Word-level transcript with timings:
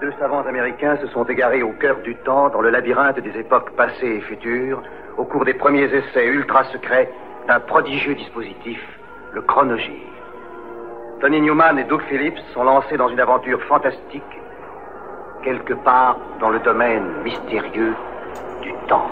Deux 0.00 0.12
savants 0.20 0.46
américains 0.46 0.96
se 0.98 1.08
sont 1.08 1.24
égarés 1.24 1.64
au 1.64 1.72
cœur 1.72 1.96
du 2.04 2.14
temps, 2.24 2.50
dans 2.50 2.60
le 2.60 2.70
labyrinthe 2.70 3.18
des 3.18 3.36
époques 3.36 3.72
passées 3.72 4.18
et 4.18 4.20
futures, 4.20 4.80
au 5.16 5.24
cours 5.24 5.44
des 5.44 5.54
premiers 5.54 5.86
essais 5.92 6.24
ultra 6.24 6.62
secrets 6.70 7.10
d'un 7.48 7.58
prodigieux 7.58 8.14
dispositif, 8.14 8.78
le 9.32 9.42
chronogire. 9.42 10.06
Tony 11.20 11.40
Newman 11.40 11.80
et 11.80 11.84
Doug 11.84 12.00
Phillips 12.08 12.38
sont 12.54 12.62
lancés 12.62 12.96
dans 12.96 13.08
une 13.08 13.18
aventure 13.18 13.60
fantastique, 13.64 14.22
quelque 15.42 15.74
part 15.74 16.16
dans 16.38 16.50
le 16.50 16.60
domaine 16.60 17.02
mystérieux 17.24 17.94
du 18.62 18.72
temps. 18.88 19.08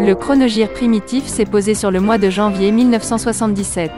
Le 0.00 0.14
chronogire 0.14 0.72
primitif 0.72 1.26
s'est 1.26 1.46
posé 1.46 1.74
sur 1.74 1.92
le 1.92 2.00
mois 2.00 2.18
de 2.18 2.28
janvier 2.28 2.72
1977. 2.72 3.92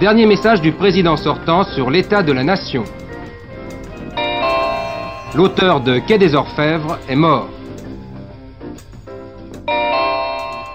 Dernier 0.00 0.24
message 0.24 0.62
du 0.62 0.72
président 0.72 1.18
sortant 1.18 1.64
sur 1.64 1.90
l'état 1.90 2.22
de 2.22 2.32
la 2.32 2.44
nation. 2.44 2.84
L'auteur 5.34 5.82
de 5.82 5.98
Quai 5.98 6.16
des 6.16 6.34
Orfèvres 6.34 6.98
est 7.06 7.14
mort. 7.14 7.50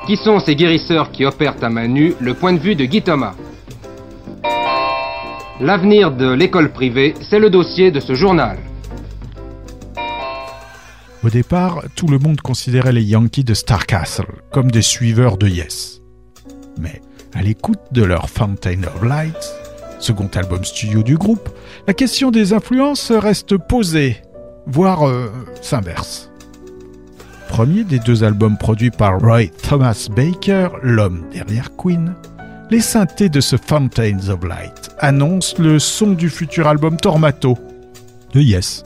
Qui 0.05 0.15
sont 0.15 0.39
ces 0.39 0.55
guérisseurs 0.55 1.11
qui 1.11 1.25
opèrent 1.25 1.55
à 1.63 1.69
main 1.69 1.87
nue 1.87 2.13
Le 2.19 2.35
point 2.35 2.53
de 2.53 2.59
vue 2.59 2.75
de 2.75 2.85
Guy 2.85 3.01
Thomas? 3.01 3.33
L'avenir 5.59 6.11
de 6.11 6.31
l'école 6.31 6.71
privée, 6.71 7.15
c'est 7.29 7.39
le 7.39 7.49
dossier 7.49 7.89
de 7.89 7.99
ce 7.99 8.13
journal. 8.13 8.59
Au 11.23 11.29
départ, 11.29 11.81
tout 11.95 12.07
le 12.07 12.19
monde 12.19 12.41
considérait 12.41 12.91
les 12.91 13.03
Yankees 13.03 13.45
de 13.45 13.55
Starcastle 13.55 14.27
comme 14.51 14.69
des 14.69 14.81
suiveurs 14.83 15.37
de 15.37 15.47
Yes. 15.47 16.01
Mais 16.77 17.01
à 17.33 17.41
l'écoute 17.41 17.79
de 17.91 18.03
leur 18.03 18.29
Fountain 18.29 18.83
of 18.83 19.03
Light, 19.03 19.37
second 19.99 20.29
album 20.35 20.63
studio 20.63 21.01
du 21.01 21.17
groupe, 21.17 21.49
la 21.87 21.93
question 21.93 22.29
des 22.29 22.53
influences 22.53 23.11
reste 23.11 23.57
posée, 23.57 24.21
voire 24.65 25.07
euh, 25.07 25.31
s'inverse. 25.61 26.29
Premier 27.49 27.83
des 27.83 27.99
deux 27.99 28.23
albums 28.23 28.57
produits 28.57 28.91
par 28.91 29.19
Roy 29.19 29.47
Thomas 29.67 30.07
Baker, 30.15 30.69
l'homme 30.81 31.25
derrière 31.31 31.75
Queen, 31.77 32.15
les 32.71 32.81
synthés 32.81 33.29
de 33.29 33.41
ce 33.41 33.55
Fountains 33.57 34.29
of 34.29 34.43
Light 34.43 34.89
annoncent 34.99 35.61
le 35.61 35.77
son 35.77 36.11
du 36.11 36.29
futur 36.29 36.67
album 36.67 36.97
Tormato 36.97 37.57
de 38.33 38.41
Yes. 38.41 38.83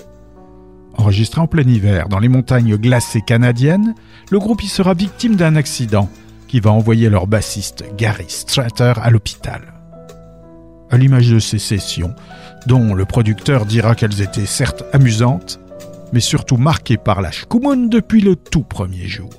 Enregistré 0.97 1.39
en 1.39 1.47
plein 1.47 1.63
hiver 1.63 2.09
dans 2.09 2.19
les 2.19 2.27
montagnes 2.27 2.75
glacées 2.75 3.21
canadiennes, 3.21 3.93
le 4.29 4.39
groupe 4.39 4.63
y 4.63 4.67
sera 4.67 4.93
victime 4.93 5.35
d'un 5.35 5.55
accident 5.55 6.09
qui 6.47 6.59
va 6.59 6.71
envoyer 6.71 7.09
leur 7.09 7.27
bassiste 7.27 7.85
Gary 7.97 8.25
Strater 8.27 8.93
à 9.01 9.09
l'hôpital. 9.09 9.61
À 10.89 10.97
l'image 10.97 11.29
de 11.29 11.39
ces 11.39 11.59
sessions, 11.59 12.13
dont 12.65 12.93
le 12.93 13.05
producteur 13.05 13.65
dira 13.65 13.95
qu'elles 13.95 14.21
étaient 14.21 14.45
certes 14.45 14.83
amusantes, 14.91 15.59
mais 16.13 16.19
surtout 16.19 16.57
marquées 16.57 16.97
par 16.97 17.21
la 17.21 17.31
shkumun 17.31 17.87
depuis 17.87 18.21
le 18.21 18.35
tout 18.35 18.63
premier 18.63 19.07
jour. 19.07 19.29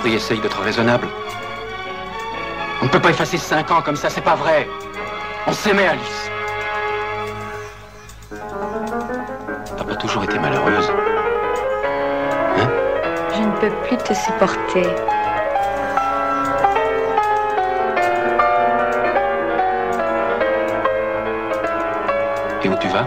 Prie, 0.00 0.14
essaye 0.14 0.40
d'être 0.40 0.60
raisonnable. 0.60 1.08
On 2.82 2.86
ne 2.86 2.90
peut 2.90 3.00
pas 3.00 3.10
effacer 3.10 3.36
cinq 3.36 3.70
ans 3.70 3.82
comme 3.82 3.96
ça, 3.96 4.08
c'est 4.08 4.22
pas 4.22 4.34
vrai. 4.34 4.66
On 5.46 5.52
s'aimait, 5.52 5.86
Alice. 5.86 6.30
T'as 9.76 9.84
pas 9.84 9.96
toujours 9.96 10.24
été 10.24 10.38
malheureuse. 10.38 10.90
Hein? 12.58 12.68
Je 13.34 13.40
ne 13.42 13.52
peux 13.60 13.70
plus 13.86 13.96
te 13.98 14.14
supporter. 14.14 14.86
Et 22.62 22.68
où 22.68 22.76
tu 22.76 22.88
vas? 22.88 23.06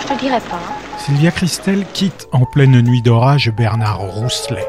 Je 0.00 0.06
te 0.06 0.14
dirai 0.18 0.40
pas. 0.40 0.58
Sylvia 0.98 1.30
Christel 1.30 1.84
quitte 1.92 2.28
en 2.32 2.44
pleine 2.44 2.80
nuit 2.80 3.02
d'orage 3.02 3.50
Bernard 3.50 3.98
Rousselet. 3.98 4.66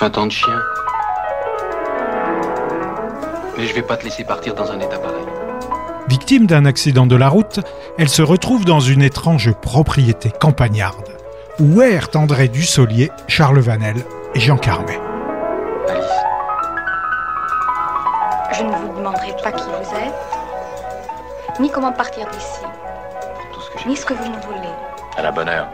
Fin 0.00 0.08
temps 0.08 0.24
de 0.24 0.32
chien. 0.32 0.58
Mais 3.58 3.66
je 3.66 3.74
vais 3.74 3.82
pas 3.82 3.98
te 3.98 4.04
laisser 4.04 4.24
partir 4.24 4.54
dans 4.54 4.72
un 4.72 4.80
état 4.80 4.98
pareil. 4.98 5.26
Victime 6.08 6.46
d'un 6.46 6.64
accident 6.64 7.04
de 7.04 7.16
la 7.16 7.28
route, 7.28 7.60
elle 7.98 8.08
se 8.08 8.22
retrouve 8.22 8.64
dans 8.64 8.80
une 8.80 9.02
étrange 9.02 9.52
propriété 9.52 10.30
campagnarde, 10.30 11.10
où 11.58 11.82
errent 11.82 12.08
André 12.14 12.48
Dussolier, 12.48 13.12
Charles 13.28 13.58
Vanel 13.58 13.96
et 14.34 14.40
Jean 14.40 14.56
Carmet. 14.56 14.98
Alice, 15.86 16.06
Je 18.56 18.62
ne 18.62 18.70
vous 18.70 18.96
demanderai 18.96 19.36
pas 19.42 19.52
qui 19.52 19.64
vous 19.64 19.96
êtes, 19.96 21.60
ni 21.60 21.70
comment 21.70 21.92
partir 21.92 22.26
d'ici, 22.30 22.64
ni 23.86 23.94
ce 23.96 24.06
que 24.06 24.14
vous 24.14 24.30
me 24.30 24.40
voulez. 24.40 24.72
À 25.18 25.20
la 25.20 25.30
bonne 25.30 25.50
heure. 25.50 25.68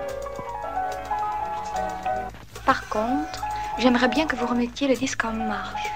Par 2.65 2.89
contre, 2.89 3.46
j'aimerais 3.79 4.09
bien 4.09 4.27
que 4.27 4.37
vous 4.37 4.47
remettiez 4.47 4.89
le 4.89 4.95
disque 4.95 5.25
en 5.25 5.33
marche. 5.33 5.91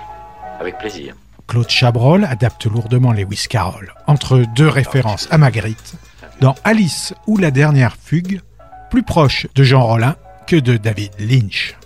Avec 0.58 0.78
plaisir. 0.78 1.14
Claude 1.46 1.68
Chabrol 1.68 2.24
adapte 2.24 2.66
lourdement 2.66 3.12
Lewis 3.12 3.46
Carroll, 3.48 3.92
entre 4.06 4.38
deux 4.54 4.68
références 4.68 5.26
à 5.30 5.38
Magritte, 5.38 5.94
dans 6.40 6.54
Alice 6.64 7.12
ou 7.26 7.38
la 7.38 7.50
dernière 7.50 7.96
fugue, 7.96 8.40
plus 8.90 9.02
proche 9.02 9.46
de 9.54 9.64
Jean 9.64 9.84
Rollin 9.84 10.16
que 10.46 10.56
de 10.56 10.76
David 10.76 11.12
Lynch. 11.18 11.76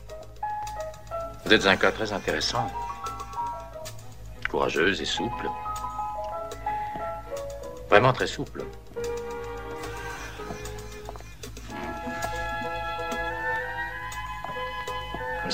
Vous 1.45 1.53
êtes 1.53 1.67
un 1.67 1.77
cas 1.77 1.93
très 1.93 2.13
intéressant. 2.13 2.67
Courageuse 4.51 5.01
et 5.01 5.05
souple. 5.05 5.49
Vraiment 7.91 8.13
très 8.13 8.27
souple. 8.27 8.65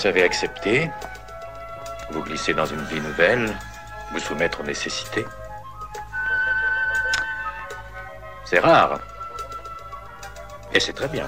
Savez 0.01 0.23
accepter, 0.23 0.91
vous 2.11 2.23
glisser 2.23 2.55
dans 2.55 2.65
une 2.65 2.83
vie 2.85 3.03
nouvelle, 3.03 3.55
vous 4.13 4.19
soumettre 4.19 4.61
aux 4.61 4.65
nécessités. 4.65 5.27
C'est 8.47 8.61
rare. 8.61 8.99
Et 10.73 10.81
c'est 10.81 10.95
très 10.95 11.09
bien. 11.09 11.27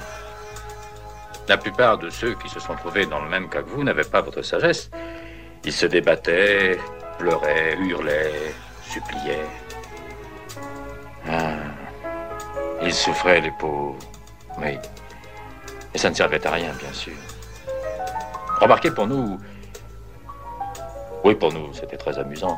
La 1.48 1.58
plupart 1.58 1.98
de 1.98 2.08
ceux 2.08 2.34
qui 2.34 2.48
se 2.48 2.60
sont 2.60 2.74
trouvés 2.74 3.04
dans 3.04 3.20
le 3.20 3.28
même 3.28 3.50
cas 3.50 3.60
que 3.60 3.68
vous 3.68 3.84
n'avaient 3.84 4.04
pas 4.04 4.22
votre 4.22 4.40
sagesse. 4.40 4.90
Ils 5.64 5.72
se 5.72 5.84
débattaient, 5.84 6.78
pleuraient, 7.18 7.76
hurlaient, 7.78 8.54
suppliaient. 8.82 9.50
Ah. 11.28 11.56
Ils 12.82 12.94
souffraient, 12.94 13.42
les 13.42 13.52
pauvres. 13.58 13.98
Oui. 14.56 14.78
Et 15.92 15.98
ça 15.98 16.08
ne 16.08 16.14
servait 16.14 16.44
à 16.46 16.52
rien, 16.52 16.72
bien 16.80 16.92
sûr. 16.92 17.12
Remarquez, 18.62 18.92
pour 18.92 19.08
nous... 19.08 19.38
Oui, 21.24 21.34
pour 21.34 21.52
nous, 21.52 21.72
c'était 21.74 21.96
très 21.96 22.16
amusant. 22.16 22.56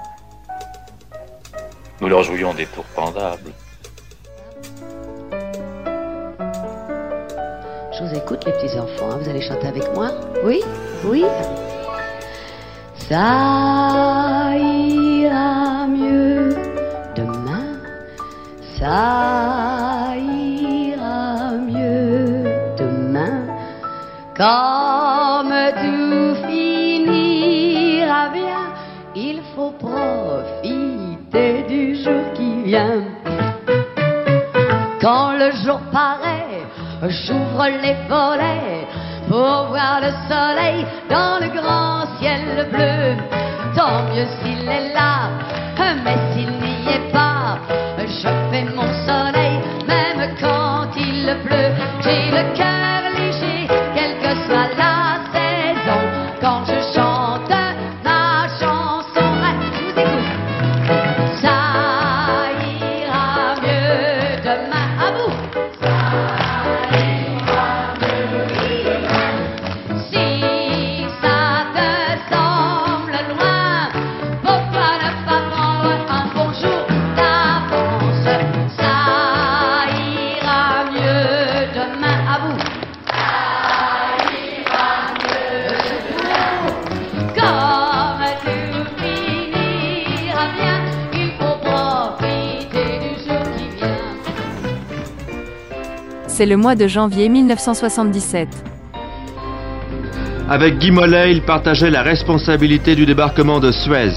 Nous 2.01 2.09
leur 2.09 2.23
jouions 2.23 2.53
des 2.53 2.67
tours 2.67 2.85
pendables. 2.95 3.51
Je 7.93 8.05
vous 8.05 8.15
écoute, 8.15 8.45
les 8.45 8.53
petits 8.53 8.79
enfants. 8.79 9.13
hein. 9.13 9.19
Vous 9.23 9.29
allez 9.31 9.41
chanter 9.41 9.67
avec 9.67 9.91
moi? 9.95 10.11
Oui 10.45 10.63
Oui 11.07 11.25
Ça 13.09 14.53
ira 14.57 15.87
mieux 15.87 16.51
demain. 17.17 17.79
Ça 18.79 20.15
ira 20.17 21.53
mieux 21.53 22.45
demain. 22.77 23.47
Comme 24.37 24.74
Quand 35.05 35.33
le 35.33 35.51
jour 35.63 35.81
paraît, 35.93 36.65
j'ouvre 37.03 37.67
les 37.83 37.93
volets 38.09 38.89
pour 39.29 39.67
voir 39.69 40.01
le 40.01 40.09
soleil 40.31 40.87
dans 41.11 41.39
le 41.43 41.49
grand 41.49 42.07
ciel 42.19 42.71
bleu. 42.73 43.23
Tant 43.77 44.05
mieux 44.05 44.27
s'il 44.41 44.67
est 44.67 44.95
là, 44.95 45.29
mais 46.03 46.17
s'il 46.33 46.64
C'est 96.37 96.47
le 96.47 96.57
mois 96.57 96.75
de 96.75 96.89
janvier 96.89 97.29
1977. 97.29 98.49
Avec 100.51 100.79
Guy 100.79 100.91
Mollet, 100.91 101.31
il 101.31 101.43
partageait 101.43 101.93
la 101.93 102.03
responsabilité 102.03 102.97
du 102.97 103.07
débarquement 103.07 103.61
de 103.61 103.71
Suez. 103.71 104.15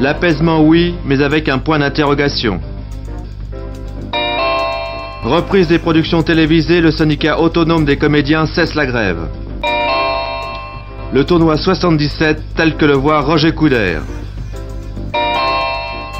L'apaisement, 0.00 0.60
oui, 0.60 0.94
mais 1.06 1.22
avec 1.22 1.48
un 1.48 1.56
point 1.56 1.78
d'interrogation. 1.78 2.60
Reprise 5.24 5.68
des 5.68 5.78
productions 5.78 6.22
télévisées, 6.22 6.82
le 6.82 6.90
syndicat 6.90 7.40
autonome 7.40 7.86
des 7.86 7.96
comédiens 7.96 8.44
cesse 8.44 8.74
la 8.74 8.84
grève. 8.84 9.28
Le 11.14 11.24
tournoi 11.24 11.56
77, 11.56 12.38
tel 12.54 12.76
que 12.76 12.84
le 12.84 12.96
voit 12.96 13.22
Roger 13.22 13.52
Couder. 13.52 14.00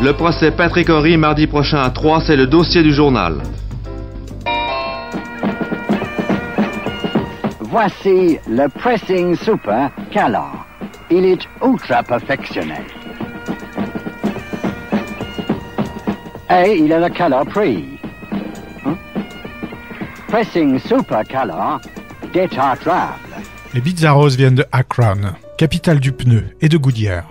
Le 0.00 0.12
procès 0.14 0.50
Patrick 0.50 0.88
Henry 0.88 1.18
mardi 1.18 1.46
prochain 1.46 1.82
à 1.82 1.90
3, 1.90 2.22
c'est 2.22 2.36
le 2.36 2.46
dossier 2.46 2.82
du 2.82 2.94
journal. 2.94 3.42
Voici 7.78 8.38
le 8.49 8.71
pressing 8.71 9.37
super 9.37 9.90
Calor. 10.11 10.64
Il 11.11 11.26
est 11.26 11.47
ultra 11.62 12.02
perfectionné. 12.02 12.78
Et 16.49 16.78
il 16.78 16.90
a 16.90 17.06
le 17.06 17.14
Calor 17.14 17.45
prix. 17.45 17.85
Hein? 18.87 18.97
Pressing 20.28 20.78
super 20.78 21.23
Calor 21.25 21.78
détartrable. 22.33 23.37
Les 23.75 23.83
Bizarros 23.83 24.30
viennent 24.30 24.54
de 24.54 24.64
Akron, 24.73 25.35
capitale 25.59 26.00
du 26.00 26.12
pneu, 26.12 26.45
et 26.62 26.71
de 26.71 26.78
Goodyear. 26.78 27.25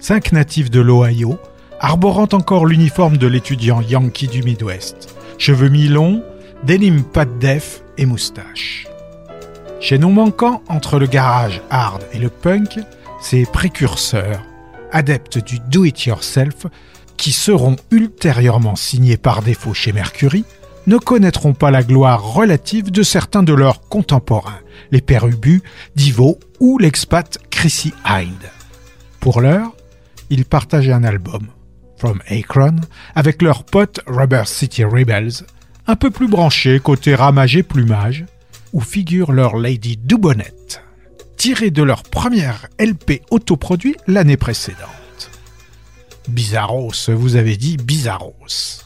Cinq 0.00 0.32
natifs 0.32 0.72
de 0.72 0.80
l'Ohio, 0.80 1.38
arborant 1.78 2.28
encore 2.32 2.66
l'uniforme 2.66 3.16
de 3.16 3.28
l'étudiant 3.28 3.80
yankee 3.80 4.26
du 4.26 4.42
Midwest. 4.42 5.16
Cheveux 5.38 5.68
mi-longs, 5.68 6.24
denim 6.64 7.04
pas 7.04 7.24
de 7.24 7.38
def 7.38 7.84
et 7.96 8.06
moustache. 8.06 8.88
Chaînon 9.80 10.10
manquant 10.10 10.62
entre 10.68 10.98
le 10.98 11.06
garage 11.06 11.60
hard 11.70 12.02
et 12.12 12.18
le 12.18 12.30
punk, 12.30 12.80
ces 13.20 13.44
précurseurs, 13.44 14.42
adeptes 14.90 15.38
du 15.38 15.58
do-it-yourself, 15.58 16.66
qui 17.16 17.32
seront 17.32 17.76
ultérieurement 17.90 18.76
signés 18.76 19.16
par 19.16 19.42
défaut 19.42 19.74
chez 19.74 19.92
Mercury, 19.92 20.44
ne 20.86 20.98
connaîtront 20.98 21.52
pas 21.52 21.70
la 21.70 21.82
gloire 21.82 22.22
relative 22.22 22.90
de 22.90 23.02
certains 23.02 23.42
de 23.42 23.52
leurs 23.52 23.80
contemporains, 23.80 24.60
les 24.92 25.00
pères 25.00 25.26
Ubu, 25.26 25.62
Divo 25.94 26.38
ou 26.60 26.78
l'expat 26.78 27.38
Chrissy 27.50 27.92
Hind. 28.04 28.50
Pour 29.20 29.40
l'heure, 29.40 29.72
ils 30.30 30.44
partageaient 30.44 30.92
un 30.92 31.04
album, 31.04 31.48
From 31.98 32.20
Akron, 32.28 32.76
avec 33.14 33.42
leur 33.42 33.64
pote 33.64 34.00
Rubber 34.06 34.44
City 34.46 34.84
Rebels, 34.84 35.44
un 35.86 35.96
peu 35.96 36.10
plus 36.10 36.28
branché 36.28 36.80
côté 36.80 37.14
ramage 37.14 37.56
et 37.56 37.62
plumage, 37.62 38.24
figure 38.80 39.32
leur 39.32 39.56
Lady 39.56 39.96
Dubonnet, 39.96 40.54
tirée 41.36 41.70
de 41.70 41.82
leur 41.82 42.02
première 42.02 42.68
LP 42.78 43.22
autoproduit 43.30 43.96
l'année 44.06 44.36
précédente. 44.36 45.30
Bizarros, 46.28 46.92
vous 47.08 47.36
avez 47.36 47.56
dit 47.56 47.76
Bizarros. 47.76 48.82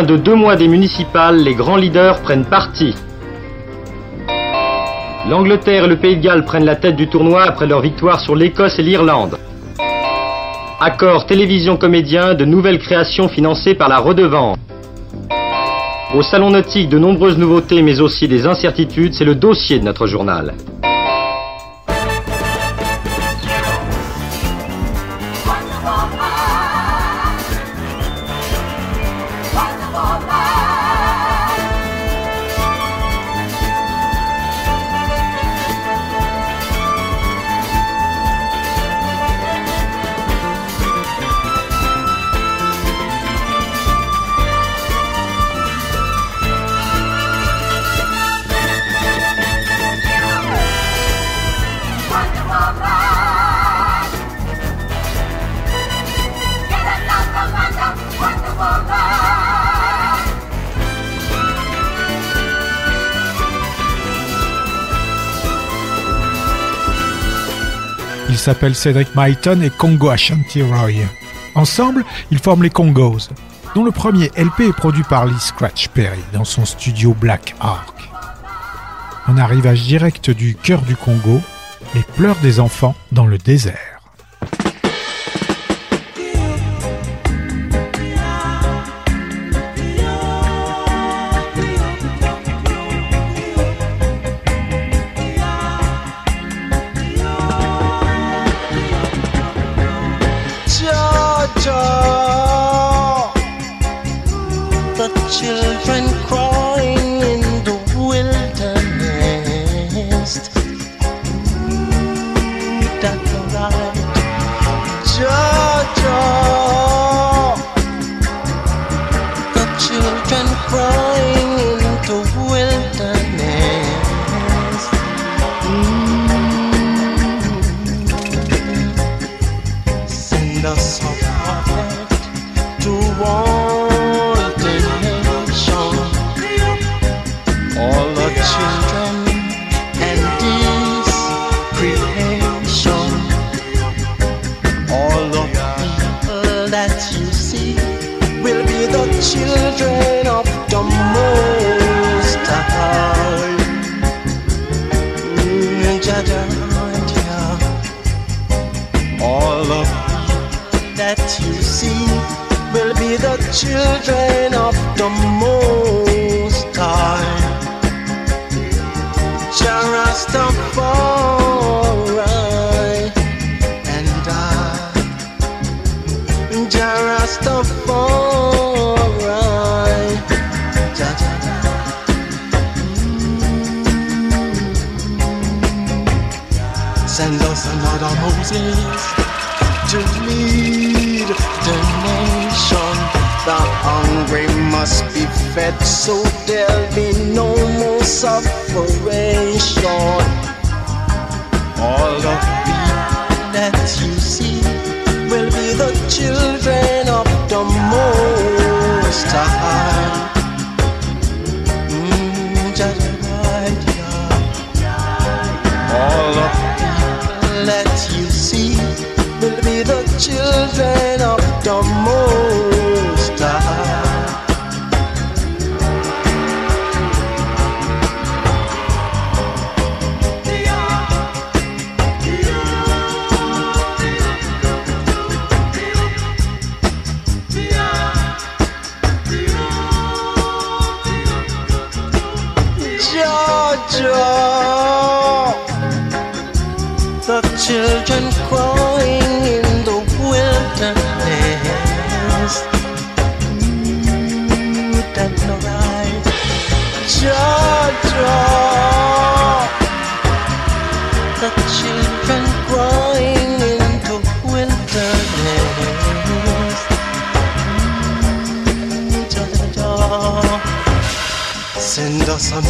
De 0.00 0.16
deux 0.16 0.34
mois 0.34 0.56
des 0.56 0.68
municipales, 0.68 1.36
les 1.36 1.54
grands 1.54 1.76
leaders 1.76 2.22
prennent 2.22 2.46
parti. 2.46 2.94
L'Angleterre 5.28 5.84
et 5.84 5.88
le 5.88 5.96
Pays 5.96 6.16
de 6.16 6.22
Galles 6.22 6.46
prennent 6.46 6.64
la 6.64 6.76
tête 6.76 6.96
du 6.96 7.08
tournoi 7.08 7.42
après 7.42 7.66
leur 7.66 7.82
victoire 7.82 8.18
sur 8.18 8.34
l'Écosse 8.34 8.78
et 8.78 8.82
l'Irlande. 8.82 9.36
Accord 10.80 11.26
télévision 11.26 11.76
comédien 11.76 12.32
de 12.32 12.46
nouvelles 12.46 12.78
créations 12.78 13.28
financées 13.28 13.74
par 13.74 13.90
la 13.90 13.98
redevance. 13.98 14.56
Au 16.14 16.22
salon 16.22 16.50
nautique, 16.50 16.88
de 16.88 16.98
nombreuses 16.98 17.36
nouveautés 17.36 17.82
mais 17.82 18.00
aussi 18.00 18.26
des 18.26 18.46
incertitudes, 18.46 19.12
c'est 19.12 19.26
le 19.26 19.34
dossier 19.34 19.78
de 19.78 19.84
notre 19.84 20.06
journal. 20.06 20.54
S'appellent 68.42 68.74
Cedric 68.74 69.08
Myton 69.14 69.60
et 69.60 69.70
Congo 69.70 70.08
Ashanti 70.08 70.62
Roy. 70.62 71.06
Ensemble, 71.54 72.04
ils 72.32 72.40
forment 72.40 72.64
les 72.64 72.70
Congos, 72.70 73.28
dont 73.76 73.84
le 73.84 73.92
premier 73.92 74.32
LP 74.36 74.62
est 74.62 74.76
produit 74.76 75.04
par 75.04 75.26
Lee 75.26 75.38
Scratch 75.38 75.86
Perry 75.88 76.18
dans 76.32 76.44
son 76.44 76.64
studio 76.64 77.14
Black 77.14 77.54
Ark. 77.60 78.10
Un 79.28 79.38
arrivage 79.38 79.82
direct 79.82 80.30
du 80.30 80.56
cœur 80.56 80.82
du 80.82 80.96
Congo, 80.96 81.40
les 81.94 82.02
pleurs 82.16 82.38
des 82.42 82.58
enfants 82.58 82.96
dans 83.12 83.26
le 83.26 83.38
désert. 83.38 83.91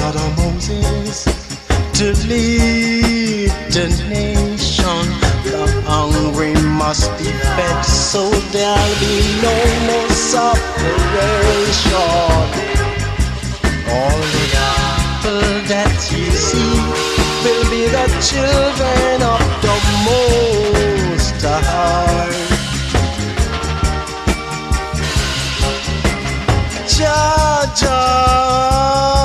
not 0.00 0.14
a 0.16 0.26
Moses 0.36 1.24
to 1.94 2.06
lead 2.26 3.50
the 3.70 3.86
nation. 4.08 5.04
The 5.44 5.66
hungry 5.86 6.54
must 6.54 7.10
be 7.18 7.24
fed, 7.24 7.84
so 7.84 8.30
there'll 8.52 8.98
be 9.00 9.16
no 9.46 9.56
more 9.88 10.10
separation. 10.10 11.92
All 13.94 14.20
the 14.34 14.46
apple 14.56 15.48
that 15.72 15.98
you 16.12 16.30
see 16.46 16.74
will 17.44 17.66
be 17.70 17.84
the 17.96 18.06
children 18.30 19.22
of 19.22 19.42
the 19.64 19.76
Most 20.06 21.42
High. 21.42 22.52
Jah 26.88 27.72
Jah 27.76 29.21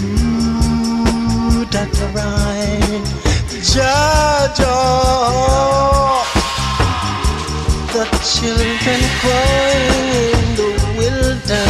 Ooh, 0.00 1.66
Dr. 1.66 2.08
Ryan, 2.16 3.04
Jaja. 3.68 4.80
The 7.92 8.04
children 8.32 9.00
crying 9.20 10.08
in 10.32 10.56
the 10.56 10.70
wilderness. 10.96 11.64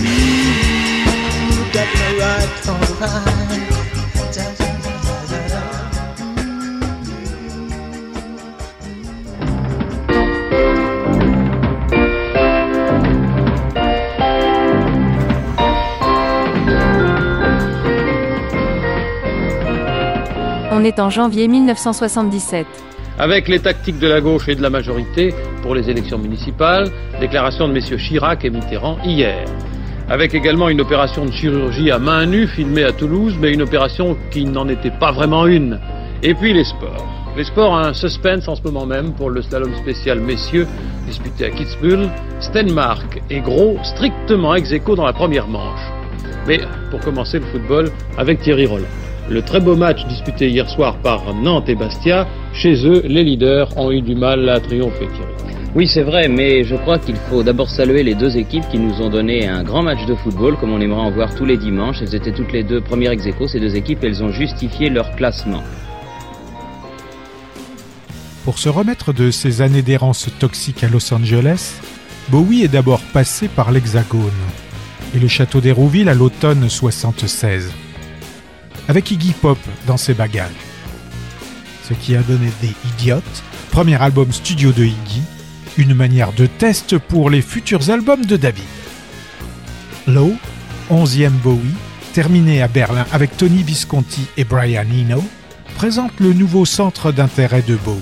Ooh, 0.00 1.62
Dr. 1.70 2.10
Ryan, 2.18 2.50
alright. 2.68 3.49
On 20.80 20.84
est 20.84 20.98
en 20.98 21.10
janvier 21.10 21.46
1977. 21.46 22.66
Avec 23.18 23.48
les 23.48 23.58
tactiques 23.58 23.98
de 23.98 24.06
la 24.08 24.22
gauche 24.22 24.48
et 24.48 24.54
de 24.54 24.62
la 24.62 24.70
majorité 24.70 25.34
pour 25.60 25.74
les 25.74 25.90
élections 25.90 26.16
municipales, 26.16 26.90
déclaration 27.20 27.68
de 27.68 27.74
messieurs 27.74 27.98
Chirac 27.98 28.46
et 28.46 28.50
Mitterrand 28.50 28.96
hier. 29.04 29.44
Avec 30.08 30.34
également 30.34 30.70
une 30.70 30.80
opération 30.80 31.26
de 31.26 31.32
chirurgie 31.32 31.90
à 31.90 31.98
main 31.98 32.24
nue 32.24 32.46
filmée 32.46 32.84
à 32.84 32.92
Toulouse, 32.92 33.36
mais 33.38 33.52
une 33.52 33.60
opération 33.60 34.16
qui 34.30 34.46
n'en 34.46 34.70
était 34.70 34.90
pas 34.90 35.12
vraiment 35.12 35.46
une. 35.46 35.78
Et 36.22 36.32
puis 36.32 36.54
les 36.54 36.64
sports. 36.64 37.06
Les 37.36 37.44
sports 37.44 37.76
a 37.76 37.88
un 37.88 37.92
suspense 37.92 38.48
en 38.48 38.56
ce 38.56 38.62
moment 38.62 38.86
même 38.86 39.12
pour 39.12 39.28
le 39.28 39.42
slalom 39.42 39.74
spécial 39.82 40.18
messieurs 40.18 40.66
disputé 41.06 41.44
à 41.44 41.50
Kitzbühel. 41.50 42.08
Stenmark 42.40 43.20
est 43.28 43.40
gros, 43.40 43.76
strictement 43.82 44.54
ex 44.54 44.72
aequo 44.72 44.96
dans 44.96 45.04
la 45.04 45.12
première 45.12 45.46
manche. 45.46 45.92
Mais 46.46 46.58
pour 46.90 47.00
commencer 47.00 47.38
le 47.38 47.44
football 47.44 47.90
avec 48.16 48.40
Thierry 48.40 48.64
Roland. 48.64 48.86
Le 49.30 49.42
très 49.42 49.60
beau 49.60 49.76
match 49.76 50.04
disputé 50.08 50.48
hier 50.48 50.68
soir 50.68 50.96
par 50.98 51.32
Nantes 51.34 51.68
et 51.68 51.76
Bastia, 51.76 52.26
chez 52.52 52.84
eux, 52.84 53.02
les 53.06 53.22
leaders 53.22 53.68
ont 53.78 53.92
eu 53.92 54.02
du 54.02 54.16
mal 54.16 54.48
à 54.48 54.58
triompher, 54.58 55.06
Thierry. 55.06 55.54
Oui, 55.76 55.86
c'est 55.86 56.02
vrai, 56.02 56.26
mais 56.26 56.64
je 56.64 56.74
crois 56.74 56.98
qu'il 56.98 57.14
faut 57.14 57.44
d'abord 57.44 57.70
saluer 57.70 58.02
les 58.02 58.16
deux 58.16 58.36
équipes 58.36 58.64
qui 58.72 58.78
nous 58.80 59.00
ont 59.00 59.08
donné 59.08 59.46
un 59.46 59.62
grand 59.62 59.84
match 59.84 60.04
de 60.06 60.16
football, 60.16 60.56
comme 60.56 60.72
on 60.72 60.80
aimerait 60.80 61.02
en 61.02 61.12
voir 61.12 61.32
tous 61.36 61.44
les 61.44 61.56
dimanches. 61.56 61.98
Elles 62.02 62.16
étaient 62.16 62.32
toutes 62.32 62.52
les 62.52 62.64
deux 62.64 62.80
premières 62.80 63.12
ex 63.12 63.24
aequo, 63.24 63.46
ces 63.46 63.60
deux 63.60 63.76
équipes, 63.76 64.02
elles 64.02 64.20
ont 64.24 64.32
justifié 64.32 64.90
leur 64.90 65.14
classement. 65.14 65.62
Pour 68.44 68.58
se 68.58 68.68
remettre 68.68 69.12
de 69.12 69.30
ses 69.30 69.62
années 69.62 69.82
d'errance 69.82 70.28
toxique 70.40 70.82
à 70.82 70.88
Los 70.88 71.14
Angeles, 71.14 71.74
Bowie 72.30 72.64
est 72.64 72.68
d'abord 72.68 73.00
passé 73.12 73.46
par 73.46 73.70
l'Hexagone 73.70 74.30
et 75.14 75.20
le 75.20 75.28
château 75.28 75.60
d'Hérouville 75.60 76.08
à 76.08 76.14
l'automne 76.14 76.68
76, 76.68 77.70
avec 78.90 79.08
Iggy 79.12 79.34
Pop 79.40 79.58
dans 79.86 79.96
ses 79.96 80.14
bagages. 80.14 80.50
Ce 81.84 81.94
qui 81.94 82.16
a 82.16 82.22
donné 82.22 82.48
des 82.60 82.74
Idiotes, 82.88 83.44
premier 83.70 83.94
album 84.02 84.32
studio 84.32 84.72
de 84.72 84.82
Iggy, 84.84 85.22
une 85.78 85.94
manière 85.94 86.32
de 86.32 86.46
test 86.46 86.98
pour 86.98 87.30
les 87.30 87.40
futurs 87.40 87.88
albums 87.88 88.26
de 88.26 88.36
David. 88.36 88.64
Low, 90.08 90.34
11e 90.90 91.30
Bowie, 91.30 91.76
terminé 92.12 92.62
à 92.62 92.66
Berlin 92.66 93.06
avec 93.12 93.36
Tony 93.36 93.62
Visconti 93.62 94.26
et 94.36 94.42
Brian 94.42 94.82
Eno, 94.82 95.22
présente 95.76 96.18
le 96.18 96.32
nouveau 96.32 96.64
centre 96.64 97.12
d'intérêt 97.12 97.62
de 97.62 97.76
Bowie. 97.76 98.00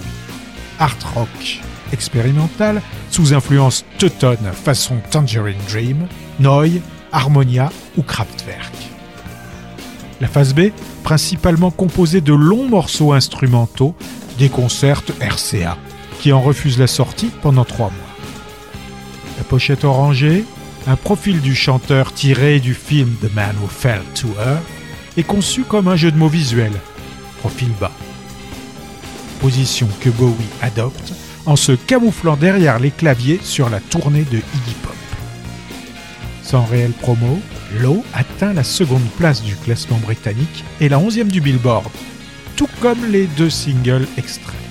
Art 0.78 0.96
rock 1.14 1.60
expérimental 1.92 2.80
sous 3.10 3.34
influence 3.34 3.84
teutonne 3.98 4.52
façon 4.54 4.96
Tangerine 5.10 5.60
Dream, 5.68 6.08
Neu, 6.40 6.80
Harmonia 7.12 7.70
ou 7.98 8.02
Kraftwerk. 8.02 8.87
La 10.20 10.28
phase 10.28 10.54
B, 10.54 10.70
principalement 11.04 11.70
composée 11.70 12.20
de 12.20 12.32
longs 12.32 12.68
morceaux 12.68 13.12
instrumentaux, 13.12 13.94
des 14.38 14.48
concerts 14.48 15.02
RCA, 15.20 15.76
qui 16.20 16.32
en 16.32 16.40
refusent 16.40 16.78
la 16.78 16.86
sortie 16.86 17.30
pendant 17.42 17.64
trois 17.64 17.90
mois. 17.90 18.16
La 19.36 19.44
pochette 19.44 19.84
orangée, 19.84 20.44
un 20.88 20.96
profil 20.96 21.40
du 21.40 21.54
chanteur 21.54 22.12
tiré 22.12 22.58
du 22.58 22.74
film 22.74 23.14
The 23.22 23.32
Man 23.34 23.54
Who 23.62 23.68
Fell 23.68 24.02
to 24.14 24.28
Her, 24.40 24.58
est 25.16 25.22
conçu 25.22 25.62
comme 25.62 25.88
un 25.88 25.96
jeu 25.96 26.10
de 26.10 26.16
mots 26.16 26.28
visuel, 26.28 26.72
profil 27.40 27.68
bas. 27.80 27.92
Position 29.40 29.88
que 30.00 30.10
Bowie 30.10 30.34
adopte 30.62 31.12
en 31.46 31.54
se 31.54 31.72
camouflant 31.72 32.36
derrière 32.36 32.78
les 32.78 32.90
claviers 32.90 33.40
sur 33.42 33.70
la 33.70 33.80
tournée 33.80 34.24
de 34.24 34.38
Iggy 34.38 34.74
Pop. 34.82 34.94
Sans 36.48 36.64
réelle 36.64 36.92
promo, 36.92 37.40
Low 37.78 38.02
atteint 38.14 38.54
la 38.54 38.64
seconde 38.64 39.06
place 39.18 39.42
du 39.42 39.54
classement 39.54 39.98
britannique 39.98 40.64
et 40.80 40.88
la 40.88 40.98
onzième 40.98 41.30
du 41.30 41.42
Billboard, 41.42 41.90
tout 42.56 42.70
comme 42.80 43.04
les 43.12 43.26
deux 43.26 43.50
singles 43.50 44.06
extraits. 44.16 44.67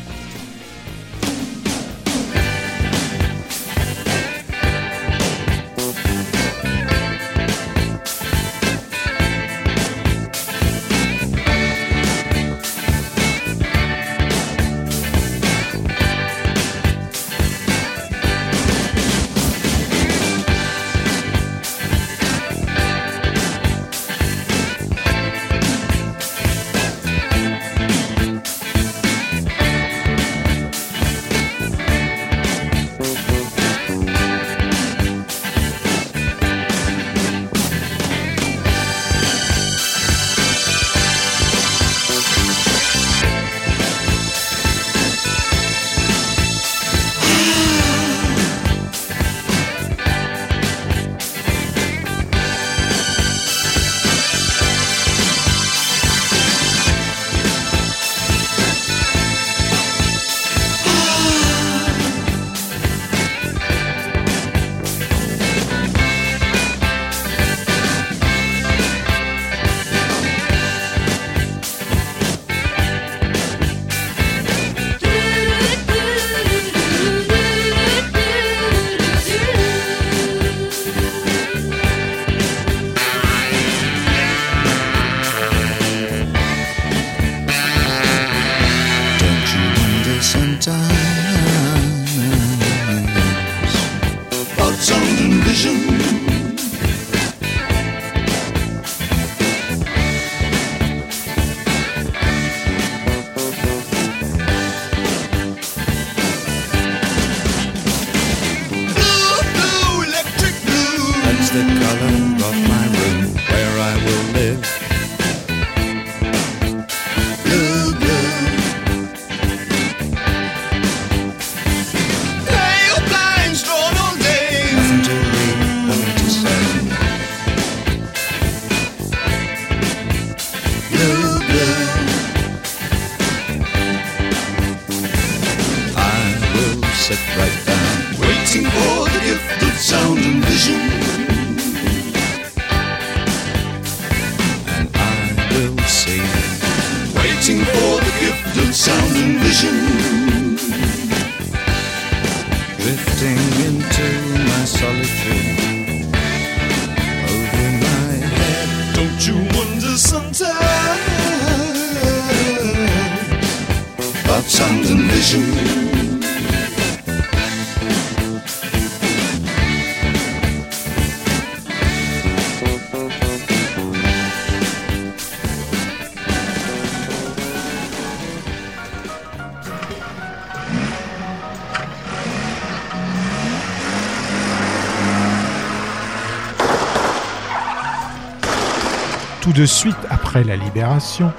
De 189.57 189.65
suite 189.65 189.97
après 190.11 190.43
la 190.43 190.55
libération, 190.55 191.31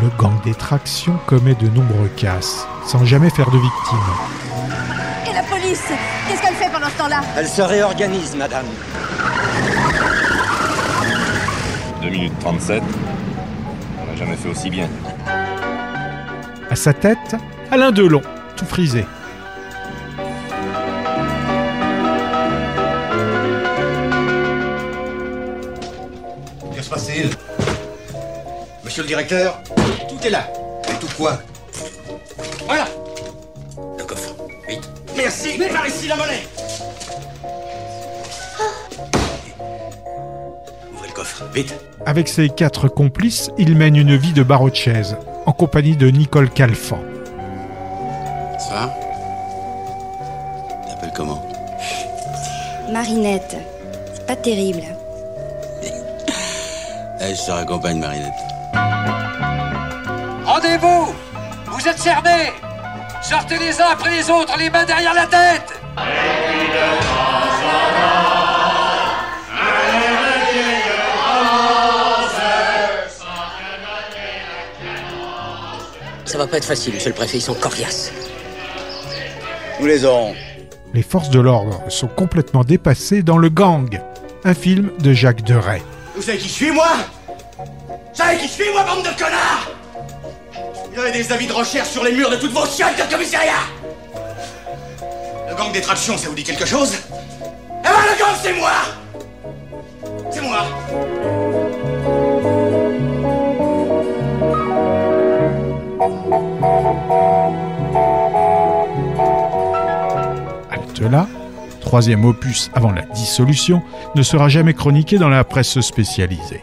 le 0.00 0.08
gang 0.16 0.32
des 0.44 0.54
tractions 0.54 1.18
commet 1.26 1.54
de 1.56 1.68
nombreux 1.68 2.08
casses, 2.16 2.66
sans 2.86 3.04
jamais 3.04 3.28
faire 3.28 3.50
de 3.50 3.58
victimes. 3.58 3.98
Et 5.28 5.34
la 5.34 5.42
police 5.42 5.84
Qu'est-ce 6.26 6.40
qu'elle 6.40 6.54
fait 6.54 6.72
pendant 6.72 6.88
ce 6.88 6.96
temps-là? 6.96 7.20
Elle 7.36 7.46
se 7.46 7.60
réorganise, 7.60 8.34
madame. 8.34 8.64
2 12.00 12.08
minutes 12.08 12.32
37. 12.40 12.82
On 14.00 14.06
n'a 14.10 14.16
jamais 14.16 14.36
fait 14.36 14.48
aussi 14.48 14.70
bien. 14.70 14.88
À 16.70 16.76
sa 16.76 16.94
tête, 16.94 17.36
Alain 17.70 17.90
Delon, 17.90 18.22
tout 18.56 18.64
frisé. 18.64 19.04
Que 26.74 26.82
se 26.82 26.88
passe-t-il? 26.88 27.45
Monsieur 28.96 29.02
le 29.02 29.08
directeur, 29.08 29.60
tout 30.08 30.26
est 30.26 30.30
là. 30.30 30.48
Et 30.88 30.98
tout 30.98 31.10
quoi 31.18 31.38
Voilà 32.64 32.86
Le 33.98 34.04
coffre, 34.04 34.34
vite. 34.66 34.88
Merci, 35.14 35.48
mais 35.58 35.68
par 35.68 35.86
ici 35.86 36.08
la 36.08 36.16
monnaie 36.16 36.46
Ouvrez 40.94 41.08
le 41.08 41.12
coffre, 41.12 41.44
vite. 41.52 41.74
Avec 42.06 42.26
ses 42.26 42.48
quatre 42.48 42.88
complices, 42.88 43.50
il 43.58 43.76
mène 43.76 43.96
une 43.96 44.16
vie 44.16 44.32
de 44.32 44.42
barreau 44.42 44.70
de 44.70 44.76
chaise, 44.76 45.18
en 45.44 45.52
compagnie 45.52 45.98
de 45.98 46.08
Nicole 46.08 46.48
Calfan. 46.48 47.00
Ça 48.58 48.94
T'appelles 50.88 51.12
comment 51.14 51.46
Marinette. 52.90 53.58
C'est 54.14 54.26
pas 54.26 54.36
terrible. 54.36 54.84
Eh, 57.20 57.34
je 57.34 57.44
te 57.44 57.50
raccompagne, 57.50 57.98
Marinette. 57.98 58.45
Cernés 62.06 62.52
Sortez 63.20 63.58
les 63.58 63.80
uns 63.80 63.88
après 63.90 64.10
les 64.10 64.30
autres, 64.30 64.56
les 64.58 64.70
mains 64.70 64.84
derrière 64.84 65.12
la 65.12 65.26
tête 65.26 65.72
Ça 76.24 76.38
va 76.38 76.46
pas 76.46 76.58
être 76.58 76.64
facile, 76.64 76.94
monsieur 76.94 77.10
le 77.10 77.14
préfet, 77.14 77.38
ils 77.38 77.40
sont 77.40 77.54
coriaces. 77.54 78.12
Nous 79.80 79.86
les 79.86 80.04
aurons. 80.04 80.34
Les 80.92 81.02
forces 81.02 81.30
de 81.30 81.40
l'ordre 81.40 81.82
sont 81.88 82.08
complètement 82.08 82.62
dépassées 82.62 83.22
dans 83.22 83.38
Le 83.38 83.48
Gang, 83.48 84.00
un 84.44 84.54
film 84.54 84.90
de 84.98 85.12
Jacques 85.12 85.42
Deray. 85.42 85.80
Vous 86.14 86.22
savez 86.22 86.38
qui 86.38 86.48
je 86.48 86.52
suis, 86.52 86.72
moi? 86.72 86.88
Vous 87.56 87.94
savez 88.12 88.38
qui 88.38 88.48
je 88.48 88.52
suis, 88.52 88.70
moi, 88.72 88.84
bande 88.84 89.04
de 89.04 89.18
connards? 89.18 89.75
Vous 90.96 91.02
avez 91.02 91.12
des 91.12 91.30
avis 91.30 91.46
de 91.46 91.52
recherche 91.52 91.90
sur 91.90 92.02
les 92.02 92.12
murs 92.12 92.30
de 92.30 92.36
toutes 92.36 92.52
vos 92.52 92.64
chiottes 92.64 92.96
de 92.96 93.12
commissariat. 93.12 93.52
Le 95.46 95.54
gang 95.54 95.70
des 95.70 95.82
tractions, 95.82 96.16
ça 96.16 96.30
vous 96.30 96.34
dit 96.34 96.42
quelque 96.42 96.64
chose? 96.64 96.94
Eh 97.10 97.82
ben, 97.82 97.90
le 97.90 98.18
gang, 98.18 98.34
c'est 98.42 98.54
moi! 98.54 98.70
C'est 100.30 100.40
moi! 100.40 100.64
Halte 110.70 111.00
là, 111.00 111.26
troisième 111.82 112.24
opus 112.24 112.70
avant 112.72 112.92
la 112.92 113.02
dissolution, 113.02 113.82
ne 114.14 114.22
sera 114.22 114.48
jamais 114.48 114.72
chroniqué 114.72 115.18
dans 115.18 115.28
la 115.28 115.44
presse 115.44 115.78
spécialisée. 115.82 116.62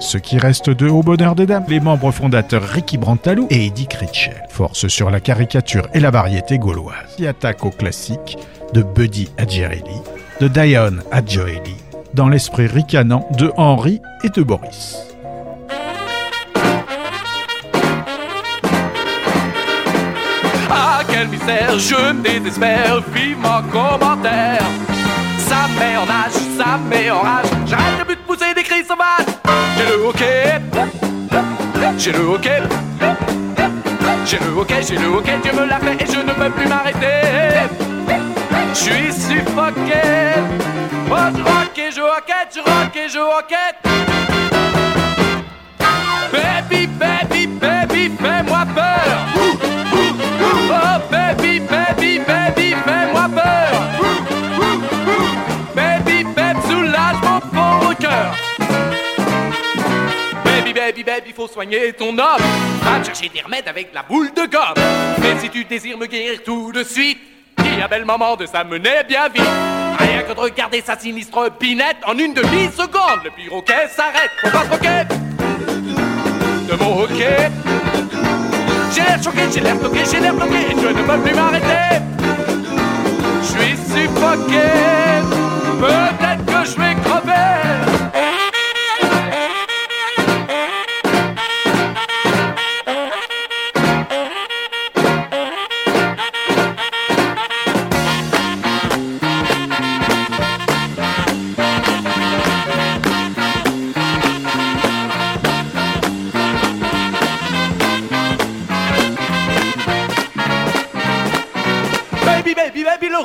Ce 0.00 0.16
qui 0.16 0.38
reste 0.38 0.70
de 0.70 0.88
Au 0.88 1.02
Bonheur 1.02 1.34
des 1.34 1.44
Dames, 1.44 1.66
les 1.68 1.78
membres 1.78 2.10
fondateurs 2.10 2.62
Ricky 2.62 2.96
Brantalou 2.96 3.46
et 3.50 3.66
Eddie 3.66 3.86
Critchell 3.86 4.42
force 4.48 4.88
sur 4.88 5.10
la 5.10 5.20
caricature 5.20 5.88
et 5.92 6.00
la 6.00 6.10
variété 6.10 6.58
gauloise, 6.58 7.14
qui 7.16 7.26
attaque 7.26 7.66
au 7.66 7.70
classique 7.70 8.38
de 8.72 8.82
Buddy 8.82 9.28
Adjerelli, 9.36 10.00
de 10.40 10.48
Diane 10.48 11.02
Adjoeli, 11.12 11.76
dans 12.14 12.28
l'esprit 12.28 12.66
ricanant 12.66 13.28
de 13.36 13.52
Henri 13.58 14.00
et 14.24 14.30
de 14.30 14.42
Boris. 14.42 14.96
Ah, 20.70 21.02
quel 21.10 21.28
mystère, 21.28 21.78
je 21.78 22.22
désespère, 22.22 23.02
vivement 23.12 23.62
commentaire. 23.70 24.62
Ça 25.38 25.68
me 25.68 25.78
met 25.78 25.96
en 25.98 26.06
nage, 26.06 26.32
ça 26.56 26.78
me 26.78 26.88
met 26.88 27.10
en 27.10 27.20
rage. 27.20 27.46
J'arrête 27.66 27.98
de 27.98 28.04
but 28.04 28.18
J'ai 28.90 29.86
le 29.86 30.04
hockey, 30.04 30.60
j'ai 31.96 32.12
le 32.12 32.18
hockey. 32.18 32.62
J'ai 34.26 34.38
le 34.38 34.58
hockey, 34.58 34.82
j'ai 34.82 34.96
le 34.96 35.06
hockey, 35.06 35.38
Dieu 35.44 35.52
me 35.52 35.64
l'a 35.64 35.78
fait 35.78 36.02
et 36.02 36.06
je 36.06 36.18
ne 36.18 36.32
peux 36.32 36.50
plus 36.50 36.66
m'arrêter. 36.66 37.68
Je 38.74 38.78
suis 38.78 39.12
suffoqué. 39.12 40.02
Oh, 41.08 41.14
je 41.32 41.80
et 41.80 41.92
je 41.92 42.00
rocket, 42.00 42.48
je 42.52 42.60
rock 42.60 42.96
et 42.96 43.08
je 43.08 43.18
rocket. 43.20 43.76
Baby, 46.32 46.88
baby, 46.88 47.46
baby, 47.46 48.10
fais-moi 48.20 48.64
peur. 48.74 49.18
Oh 50.68 50.98
baby, 51.12 51.60
baby, 51.60 52.18
baby, 52.18 52.74
fais-moi 52.84 53.28
peur. 53.36 53.70
Baby, 55.76 56.24
baby, 56.34 56.60
soulage 56.68 57.20
mon 57.22 57.40
pauvre 57.40 57.94
cœur. 57.94 58.49
Baby, 60.72 60.80
baby, 60.80 61.02
baby, 61.02 61.32
faut 61.32 61.48
soigner 61.48 61.92
ton 61.94 62.10
homme. 62.10 62.42
Va 62.82 63.02
chercher 63.02 63.28
des 63.28 63.40
remèdes 63.40 63.66
avec 63.66 63.92
la 63.92 64.04
boule 64.04 64.32
de 64.32 64.42
gomme. 64.42 64.84
Mais 65.20 65.36
si 65.40 65.50
tu 65.50 65.64
désires 65.64 65.98
me 65.98 66.06
guérir 66.06 66.44
tout 66.44 66.70
de 66.70 66.84
suite, 66.84 67.18
dis 67.58 67.82
à 67.82 67.88
belle 67.88 68.04
maman 68.04 68.36
de 68.36 68.46
s'amener 68.46 69.02
bien 69.08 69.28
vite. 69.28 69.42
Rien 69.98 70.22
que 70.22 70.32
de 70.32 70.38
regarder 70.38 70.80
sa 70.80 70.96
sinistre 70.96 71.50
pinette 71.58 71.96
en 72.06 72.16
une 72.16 72.34
demi-seconde, 72.34 73.24
le 73.24 73.30
piroquet 73.30 73.88
s'arrête. 73.88 74.30
Faut 74.40 74.50
pas 74.50 74.62
se 74.62 74.78
de 76.70 76.76
mon 76.76 77.02
hockey. 77.02 77.50
J'ai 78.94 79.02
l'air 79.02 79.20
choqué, 79.20 79.40
j'ai 79.52 79.60
l'air 79.60 79.74
bloqué, 79.74 80.04
j'ai 80.08 80.20
l'air 80.20 80.34
bloqué 80.34 80.54
et 80.54 80.80
je 80.80 80.86
ne 80.86 81.02
peux 81.02 81.18
plus 81.20 81.34
m'arrêter. 81.34 81.98
Je 83.42 83.48
suis 83.48 83.76
suffoqué, 83.76 84.68
peut-être 85.80 86.46
que 86.46 86.70
je 86.70 86.78
vais 86.78 86.94
crever. 87.02 87.89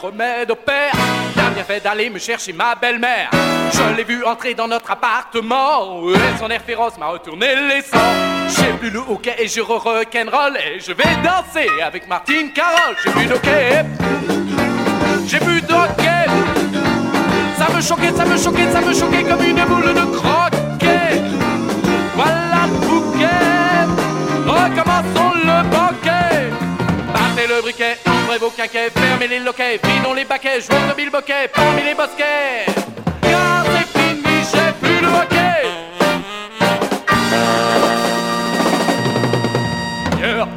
Remède 0.06 0.52
au 0.52 0.56
père. 0.56 0.91
T'as 1.36 1.50
bien 1.50 1.63
fait 1.63 1.84
d'aller 1.84 2.10
me 2.10 2.20
chercher 2.20 2.54
ma 2.54 2.76
belle-mère. 2.76 3.30
Je 3.74 3.96
l'ai 3.96 4.04
vue 4.04 4.24
entrer 4.24 4.54
dans 4.54 4.68
notre 4.68 4.91
appartement. 4.91 6.10
Et 6.10 6.39
son 6.39 6.50
air 6.50 6.62
féroce 6.62 6.98
m'a 6.98 7.08
retourné 7.08 7.48
les 7.56 7.82
sangs. 7.82 7.98
J'ai 8.50 8.74
plus 8.74 8.89
le 8.89 9.00
hockey 9.00 9.36
et 9.39 9.48
je 9.48 9.62
re-rock'n'roll. 9.62 10.58
Et 10.58 10.80
je 10.80 10.94
vais 10.94 11.15
danser 11.24 11.70
avec 11.84 12.08
Martine 12.08 12.52
Carole. 12.54 12.96
J'ai 13.04 13.12
plus 13.12 13.26
d'hockey. 13.26 13.86
J'ai 15.28 15.39
plus 15.39 15.62
d'hockey. 15.62 16.26
Ça 17.58 17.74
me 17.74 17.82
choquait, 17.82 18.12
ça 18.15 18.26
me 18.26 18.38
choquait, 18.38 18.72
ça 18.72 18.82
me 18.82 18.94
choquait 18.94 19.24
comme 19.24 19.44
une 19.44 19.63
boule 19.65 19.94
de 19.94 20.18
croquet. 20.18 21.22
Voilà 22.15 22.68
le 22.68 22.88
bouquet. 22.88 23.26
Recommençons 24.46 25.34
le 25.44 25.70
banquet. 25.70 25.85
Battez 27.45 27.55
le 27.55 27.62
briquet, 27.62 27.97
ouvrez 28.08 28.38
vos 28.39 28.49
quinquets, 28.49 28.89
fermez 28.89 29.27
les 29.27 29.39
loquets, 29.39 29.79
vidons 29.84 30.13
les 30.13 30.25
baquets, 30.25 30.62
jouons 30.62 30.88
de 30.89 30.95
bilboquet 30.95 31.49
parmi 31.53 31.84
les 31.84 31.93
bosquets. 31.93 32.65
Car 33.21 33.65
c'est 33.65 33.99
fini, 33.99 34.43
j'ai 34.51 34.71
plus 34.81 35.01
le 35.01 35.08
hockey. 35.08 35.67
Yeah. 40.19 40.47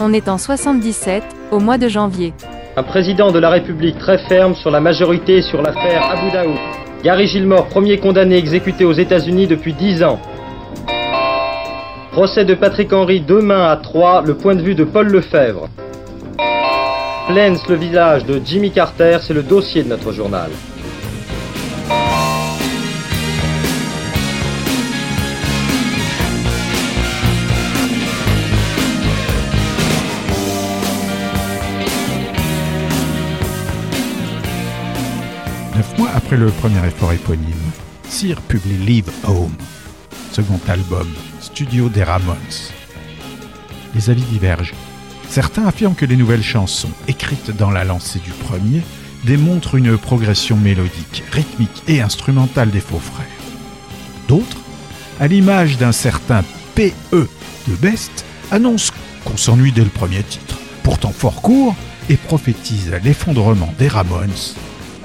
On 0.00 0.12
est 0.12 0.28
en 0.28 0.38
77, 0.38 1.24
au 1.50 1.58
mois 1.58 1.78
de 1.78 1.88
janvier. 1.88 2.34
Un 2.76 2.82
président 2.84 3.32
de 3.32 3.38
la 3.38 3.50
République 3.50 3.98
très 3.98 4.18
ferme 4.28 4.54
sur 4.54 4.70
la 4.70 4.80
majorité 4.80 5.38
et 5.38 5.42
sur 5.42 5.62
l'affaire 5.62 6.08
Abu 6.10 6.30
Daoud. 6.30 6.56
Gary 7.02 7.26
Gilmore, 7.26 7.66
premier 7.66 7.98
condamné 7.98 8.36
exécuté 8.36 8.84
aux 8.84 8.92
États-Unis 8.92 9.46
depuis 9.48 9.72
10 9.72 10.04
ans. 10.04 10.20
Procès 12.18 12.44
de 12.44 12.54
Patrick 12.54 12.92
Henry 12.92 13.20
demain 13.20 13.68
à 13.70 13.76
3, 13.76 14.22
le 14.22 14.34
point 14.34 14.56
de 14.56 14.60
vue 14.60 14.74
de 14.74 14.82
Paul 14.82 15.06
Lefebvre. 15.06 15.68
Plains, 17.28 17.54
le 17.68 17.76
visage 17.76 18.24
de 18.24 18.40
Jimmy 18.44 18.72
Carter, 18.72 19.18
c'est 19.22 19.34
le 19.34 19.44
dossier 19.44 19.84
de 19.84 19.88
notre 19.88 20.10
journal. 20.10 20.50
Neuf 35.76 35.98
mois 35.98 36.08
après 36.16 36.36
le 36.36 36.48
premier 36.48 36.84
effort 36.84 37.12
éponyme, 37.12 37.70
Cyr 38.08 38.40
publie 38.40 38.76
Leave 38.84 39.12
Home, 39.28 39.54
second 40.32 40.60
album, 40.68 41.08
studio 41.40 41.88
des 41.88 42.02
Ramones. 42.02 42.36
Les 43.94 44.10
avis 44.10 44.22
divergent. 44.22 44.74
Certains 45.28 45.66
affirment 45.66 45.94
que 45.94 46.06
les 46.06 46.16
nouvelles 46.16 46.42
chansons, 46.42 46.90
écrites 47.06 47.50
dans 47.56 47.70
la 47.70 47.84
lancée 47.84 48.20
du 48.20 48.30
premier, 48.30 48.82
démontrent 49.24 49.74
une 49.74 49.98
progression 49.98 50.56
mélodique, 50.56 51.24
rythmique 51.32 51.82
et 51.88 52.00
instrumentale 52.00 52.70
des 52.70 52.80
faux 52.80 53.00
frères. 53.00 53.26
D'autres, 54.28 54.58
à 55.20 55.26
l'image 55.26 55.76
d'un 55.78 55.92
certain 55.92 56.44
P.E. 56.74 57.28
de 57.66 57.74
Best, 57.74 58.24
annoncent 58.50 58.92
qu'on 59.24 59.36
s'ennuie 59.36 59.72
dès 59.72 59.84
le 59.84 59.90
premier 59.90 60.22
titre, 60.22 60.58
pourtant 60.82 61.12
fort 61.12 61.42
court, 61.42 61.74
et 62.08 62.16
prophétisent 62.16 62.94
l'effondrement 63.04 63.74
des 63.78 63.88
Ramones, 63.88 64.54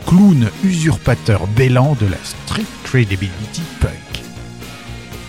clown 0.06 0.50
usurpateur 0.64 1.48
bélant 1.48 1.98
de 2.00 2.06
la 2.06 2.18
street 2.24 2.66
credibility 2.84 3.62
punk. 3.82 4.23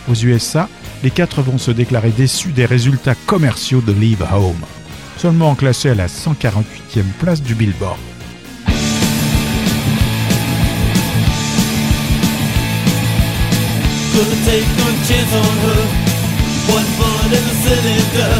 Aux 0.08 0.14
USA, 0.14 0.68
les 1.02 1.10
quatre 1.10 1.42
vont 1.42 1.58
se 1.58 1.70
déclarer 1.70 2.10
déçus 2.10 2.52
des 2.52 2.66
résultats 2.66 3.14
commerciaux 3.26 3.80
de 3.80 3.92
Leave 3.92 4.26
Home, 4.32 4.60
seulement 5.16 5.54
classé 5.54 5.90
à 5.90 5.94
la 5.94 6.08
148e 6.08 7.04
place 7.18 7.42
du 7.42 7.54
Billboard. 7.54 7.98
Couldn't 14.12 14.44
take 14.44 14.68
no 14.78 14.86
chance 15.08 15.32
on 15.32 15.56
her. 15.68 16.04
One 16.68 16.84
bullet 16.96 17.36
in 17.36 17.44
the 17.44 17.56
cylinder 17.62 18.34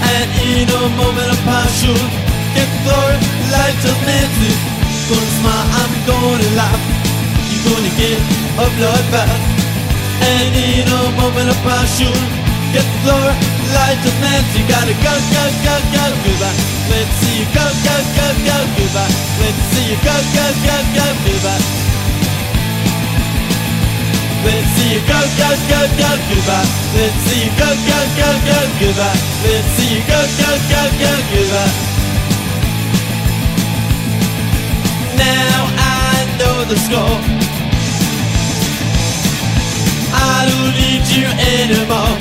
And 0.00 0.28
in 0.46 0.68
a 0.70 0.88
moment 0.94 1.28
of 1.28 1.40
passion 1.44 1.98
Get 2.54 2.70
through 2.84 3.18
light 3.50 3.82
of 3.82 3.98
Nancy 4.06 4.54
Gonna 5.08 5.26
smile, 5.40 5.66
I'm 5.80 5.92
gonna 6.06 6.56
laugh. 6.56 6.82
You're 7.50 7.74
gonna 7.74 7.90
get 7.98 8.20
a 8.58 8.70
bloodbath 8.78 9.51
And 10.22 10.54
in 10.54 10.86
a 10.86 11.02
moment 11.18 11.50
of 11.50 11.58
passion 11.66 12.14
Get 12.72 12.86
through 13.02 13.28
light 13.74 14.02
of 14.02 14.16
Nancy 14.22 14.62
Gotta 14.70 14.94
go, 15.02 15.14
go, 15.34 15.44
go, 15.66 15.74
go, 15.94 16.04
goodbye 16.24 16.58
Let's 16.90 17.12
see 17.20 17.42
you 17.42 17.46
go, 17.50 17.66
go, 17.84 17.96
go, 18.16 18.26
go, 18.46 18.56
goodbye 18.78 19.12
Let's 19.42 19.62
see 19.74 19.86
you 19.90 19.98
go, 20.00 20.16
go, 20.34 20.46
go, 20.66 20.76
go, 20.94 21.06
goodbye 21.26 21.82
Let's 24.42 24.66
see 24.74 24.94
you 24.94 25.00
go, 25.06 25.20
go, 25.38 25.50
go, 25.70 25.80
go, 26.02 26.10
goodbye. 26.26 26.66
Let's 26.98 27.14
see 27.30 27.44
you 27.46 27.52
go, 27.54 27.68
go, 27.86 27.98
go, 28.18 28.28
go, 28.42 28.58
goodbye. 28.80 29.18
Let's 29.46 29.70
see 29.78 29.94
you 29.94 30.02
go, 30.02 30.18
go, 30.18 30.50
go, 30.66 30.82
go, 30.98 31.12
goodbye. 31.30 31.74
Now 35.14 35.70
I 35.78 36.26
know 36.38 36.64
the 36.66 36.76
score. 36.76 37.51
I 40.42 40.46
don't 40.50 40.74
need 40.74 41.06
you 41.14 41.26
anymore. 41.54 42.18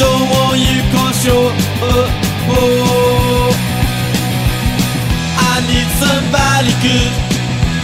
Don't 0.00 0.24
want 0.32 0.56
you 0.56 0.80
control. 0.88 1.52
Oh, 1.84 2.08
oh. 2.56 3.52
I 5.36 5.54
need 5.68 5.88
somebody 6.00 6.72
good. 6.80 7.12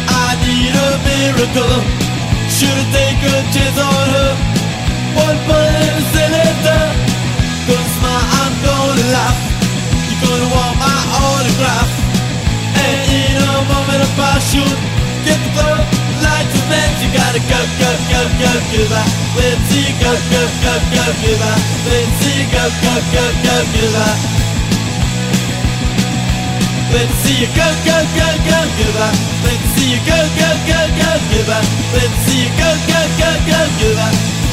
I 0.09 0.40
need 0.40 0.72
a 0.72 0.90
miracle. 1.05 1.84
Should've 2.49 2.88
taken 2.97 3.28
a 3.36 3.42
chance 3.53 3.78
on 3.78 4.09
her. 4.14 4.34
go 18.45 18.53
Cuba, 18.70 19.01
Whimsy 19.36 19.82
go 20.01 20.12
go 20.30 20.42
go 20.64 20.74
go 20.92 21.05
Cuba, 21.24 21.51
Whimsy 21.88 22.34
go 22.53 22.64
go 22.84 22.95
go 23.12 23.24
go 23.45 23.57
Cuba. 23.72 24.07
Whimsy 26.92 27.36
go 27.57 27.68
go 27.86 27.97
go 28.16 28.28
go 28.49 28.59
Cuba, 28.76 29.07
Whimsy 29.45 29.88
go 30.07 30.18
go 30.38 30.51
go 30.68 30.80
go 31.01 31.11
Cuba, 31.30 31.59
Whimsy 31.95 32.40
go 32.61 32.70
go 32.88 33.01
go 33.18 33.30
go 33.49 33.61
Cuba. 33.78 34.43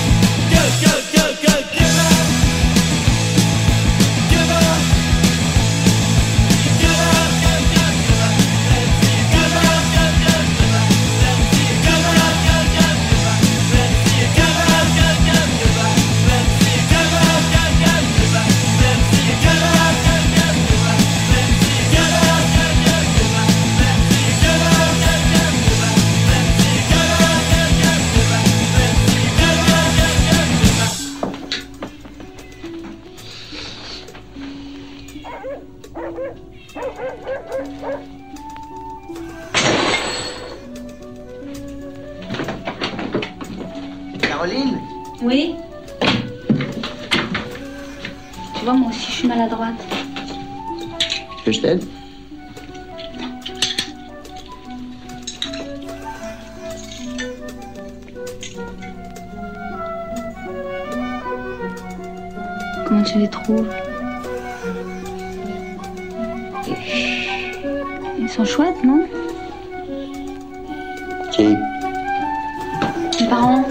Parents 73.31 73.65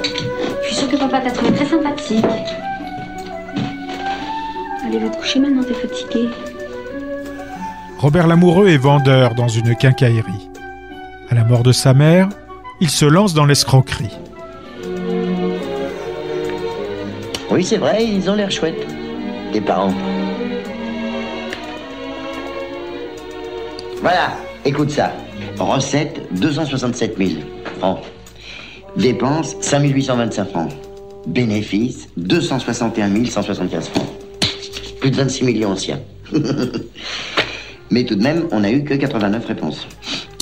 Je 0.63 0.67
suis 0.67 0.77
sûre 0.77 0.89
que 0.89 0.97
papa 0.97 1.21
t'a 1.21 1.31
trouvé 1.31 1.53
très 1.53 1.67
sympathique. 1.67 2.25
Allez, 4.85 4.99
va 4.99 5.09
te 5.11 5.17
coucher 5.19 5.39
maintenant, 5.39 5.63
t'es 5.63 5.75
fatigué. 5.75 6.31
Robert 7.99 8.27
Lamoureux 8.27 8.69
est 8.69 8.79
vendeur 8.79 9.35
dans 9.35 9.49
une 9.49 9.77
quincaillerie. 9.77 10.51
À 11.29 11.35
la 11.35 11.45
mort 11.45 11.63
de 11.63 11.73
sa 11.73 11.93
mère, 11.93 12.31
il 12.81 12.89
se 12.89 13.05
lance 13.05 13.35
dans 13.35 13.45
l'escroquerie. 13.45 14.17
Oui, 17.51 17.63
c'est 17.63 17.77
vrai, 17.77 18.05
ils 18.05 18.31
ont 18.31 18.35
l'air 18.35 18.51
chouettes. 18.51 18.87
Tes 19.53 19.61
parents. 19.61 19.93
Voilà, 24.01 24.33
écoute 24.65 24.91
ça. 24.91 25.13
Recette 25.59 26.23
267 26.33 27.19
000 27.19 27.31
francs. 27.79 28.01
Dépenses 29.01 29.57
5 29.63 29.95
825 29.95 30.49
francs. 30.51 30.73
Bénéfice 31.27 32.09
261 32.19 33.25
175 33.25 33.89
francs. 33.89 34.07
Plus 35.01 35.11
de 35.11 35.17
26 35.17 35.45
millions 35.45 35.71
anciens. 35.71 36.01
Mais 37.91 38.05
tout 38.05 38.15
de 38.15 38.23
même, 38.23 38.47
on 38.53 38.61
n'a 38.61 38.71
eu 38.71 38.85
que 38.85 38.93
89 38.93 39.47
réponses. 39.47 39.89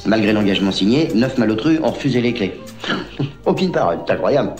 Malgré 0.06 0.32
l'engagement 0.32 0.72
signé, 0.72 1.08
9 1.14 1.38
malotrus 1.38 1.78
ont 1.84 1.92
refusé 1.92 2.20
les 2.20 2.34
clés. 2.34 2.60
Aucune 3.46 3.70
parole, 3.70 4.00
c'est 4.04 4.14
incroyable. 4.14 4.54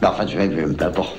Bah, 0.00 0.12
enfin, 0.14 0.24
tu 0.24 0.38
vois, 0.38 0.48
peu 0.48 0.82
importe. 0.82 1.14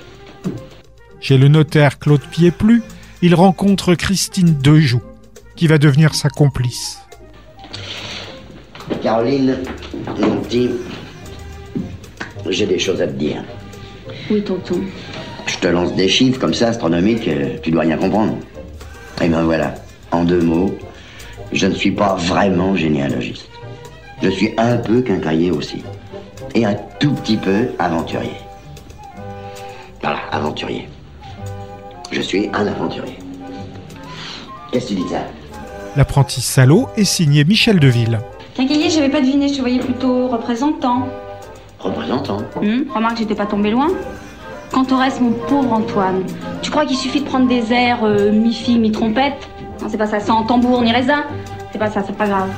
Chez 1.19 1.37
le 1.37 1.49
notaire 1.49 1.99
Claude 1.99 2.25
Pieplu, 2.31 2.81
il 3.21 3.35
rencontre 3.35 3.93
Christine 3.93 4.57
Dejoux, 4.57 5.03
qui 5.55 5.67
va 5.67 5.77
devenir 5.77 6.15
sa 6.15 6.29
complice. 6.29 6.97
Caroline, 9.03 9.59
mon 10.19 10.37
petit, 10.37 10.71
j'ai 12.49 12.65
des 12.65 12.79
choses 12.79 13.01
à 13.01 13.07
te 13.07 13.13
dire. 13.13 13.43
Oui, 14.29 14.41
tonton. 14.43 14.81
Je 15.47 15.57
te 15.57 15.67
lance 15.67 15.93
des 15.95 16.07
chiffres 16.07 16.39
comme 16.39 16.53
ça, 16.53 16.69
astronomiques, 16.69 17.27
euh, 17.27 17.57
tu 17.61 17.71
dois 17.71 17.81
rien 17.81 17.97
comprendre. 17.97 18.37
Et 19.21 19.27
ben 19.27 19.43
voilà, 19.43 19.75
en 20.11 20.23
deux 20.23 20.41
mots, 20.41 20.73
je 21.51 21.67
ne 21.67 21.73
suis 21.73 21.91
pas 21.91 22.15
vraiment 22.15 22.75
généalogiste. 22.75 23.49
Je 24.21 24.29
suis 24.29 24.53
un 24.57 24.77
peu 24.77 25.01
quincailler 25.01 25.51
aussi. 25.51 25.83
Et 26.55 26.65
un 26.65 26.75
tout 26.99 27.13
petit 27.13 27.37
peu 27.37 27.69
aventurier. 27.79 28.37
Voilà, 30.01 30.19
aventurier. 30.31 30.87
Je 32.11 32.21
suis 32.21 32.49
un 32.53 32.67
aventurier. 32.67 33.17
Qu'est-ce 34.71 34.85
que 34.85 34.89
tu 34.89 34.95
dis 34.95 35.03
de 35.03 35.09
ça? 35.09 35.23
L'apprenti 35.95 36.41
salaud 36.41 36.87
est 36.97 37.03
signé 37.03 37.43
Michel 37.43 37.79
Deville. 37.79 38.19
Quincaillier, 38.55 38.89
j'avais 38.89 39.09
pas 39.09 39.21
deviné, 39.21 39.47
je 39.49 39.55
te 39.55 39.59
voyais 39.59 39.79
plutôt 39.79 40.27
représentant. 40.27 41.07
Représentant 41.81 42.37
Hum, 42.61 42.85
remarque, 42.93 43.17
j'étais 43.17 43.35
pas 43.35 43.45
tombé 43.45 43.71
loin. 43.71 43.87
Quant 44.71 44.85
au 44.91 44.95
reste, 44.97 45.19
mon 45.19 45.31
pauvre 45.31 45.73
Antoine, 45.73 46.23
tu 46.61 46.71
crois 46.71 46.85
qu'il 46.85 46.95
suffit 46.95 47.21
de 47.21 47.25
prendre 47.25 47.47
des 47.47 47.73
airs 47.73 48.03
euh, 48.03 48.31
mi-fille, 48.31 48.79
mi-trompette? 48.79 49.49
Non, 49.81 49.87
c'est 49.89 49.97
pas 49.97 50.05
ça, 50.07 50.19
sans 50.19 50.43
tambour 50.43 50.81
ni 50.81 50.91
raisin. 50.91 51.23
C'est 51.71 51.79
pas 51.79 51.89
ça, 51.89 52.03
c'est 52.05 52.15
pas 52.15 52.27
grave. 52.27 52.49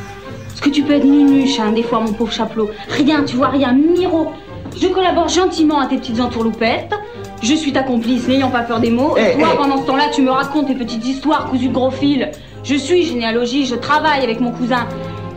Parce 0.49 0.61
que 0.61 0.69
tu 0.69 0.83
peux 0.83 0.93
être 0.93 1.05
nunuche, 1.05 1.59
hein, 1.59 1.71
des 1.71 1.81
fois, 1.83 1.99
mon 2.01 2.11
pauvre 2.13 2.31
chapeau. 2.31 2.69
Rien, 2.89 3.23
tu 3.23 3.37
vois, 3.37 3.47
rien, 3.47 3.73
miro. 3.73 4.31
Je 4.79 4.87
collabore 4.87 5.27
gentiment 5.29 5.79
à 5.79 5.87
tes 5.87 5.97
petites 5.97 6.19
entourloupettes. 6.19 6.93
Je 7.41 7.53
suis 7.55 7.73
ta 7.73 7.83
complice, 7.83 8.27
n'ayant 8.27 8.49
pas 8.49 8.61
peur 8.61 8.79
des 8.79 8.89
mots. 8.91 9.15
Et 9.17 9.33
Eh, 9.35 9.39
toi, 9.39 9.49
eh. 9.53 9.57
pendant 9.57 9.77
ce 9.77 9.83
temps-là, 9.87 10.05
tu 10.13 10.21
me 10.21 10.31
racontes 10.31 10.67
tes 10.67 10.75
petites 10.75 11.05
histoires 11.05 11.45
cousues 11.49 11.67
de 11.69 11.73
gros 11.73 11.91
fil. 11.91 12.29
Je 12.63 12.75
suis 12.75 13.03
généalogie, 13.03 13.65
je 13.65 13.75
travaille 13.75 14.23
avec 14.23 14.39
mon 14.39 14.51
cousin. 14.51 14.85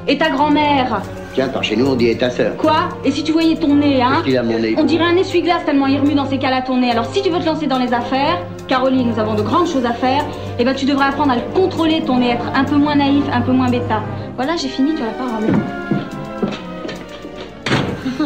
Et 0.07 0.19
ta 0.19 0.31
grand-mère? 0.31 1.03
Tiens, 1.37 1.49
par 1.49 1.63
chez 1.63 1.77
nous, 1.77 1.85
on 1.85 1.97
dit 1.97 2.09
et 2.09 2.17
ta 2.17 2.31
sœur. 2.31 2.57
Quoi? 2.57 2.89
Et 3.05 3.11
si 3.11 3.23
tu 3.23 3.33
voyais 3.33 3.57
ton 3.57 3.75
nez, 3.75 4.01
hein? 4.01 4.13
Qu'est-ce 4.13 4.25
qu'il 4.25 4.39
a, 4.39 4.43
mon 4.43 4.59
nez? 4.59 4.75
On 4.79 4.85
dirait 4.85 5.05
un 5.05 5.17
essuie-glace 5.17 5.67
tellement 5.67 5.87
il 5.87 6.01
remue 6.01 6.15
dans 6.15 6.25
ces 6.25 6.39
cas-là 6.39 6.63
ton 6.63 6.79
nez. 6.79 6.91
Alors 6.91 7.05
si 7.13 7.21
tu 7.21 7.29
veux 7.29 7.39
te 7.39 7.45
lancer 7.45 7.67
dans 7.67 7.79
les 7.79 7.93
affaires, 7.93 8.39
Caroline, 8.69 9.11
nous 9.11 9.19
avons 9.19 9.35
de 9.35 9.43
grandes 9.43 9.69
choses 9.69 9.85
à 9.85 9.93
faire, 9.93 10.25
et 10.59 10.65
ben 10.65 10.75
tu 10.75 10.87
devrais 10.87 11.09
apprendre 11.09 11.33
à 11.33 11.37
le 11.37 11.43
contrôler 11.53 12.03
ton 12.07 12.21
nez, 12.21 12.31
être 12.31 12.47
un 12.55 12.65
peu 12.65 12.77
moins 12.77 12.97
naïf, 12.97 13.23
un 13.31 13.43
peu 13.43 13.53
moins 13.53 13.69
bêta. 13.69 14.03
Voilà, 14.37 14.57
j'ai 14.57 14.69
fini, 14.69 14.95
tu 14.95 15.03
as 15.03 15.09
la 15.09 15.13
parole. 15.13 15.45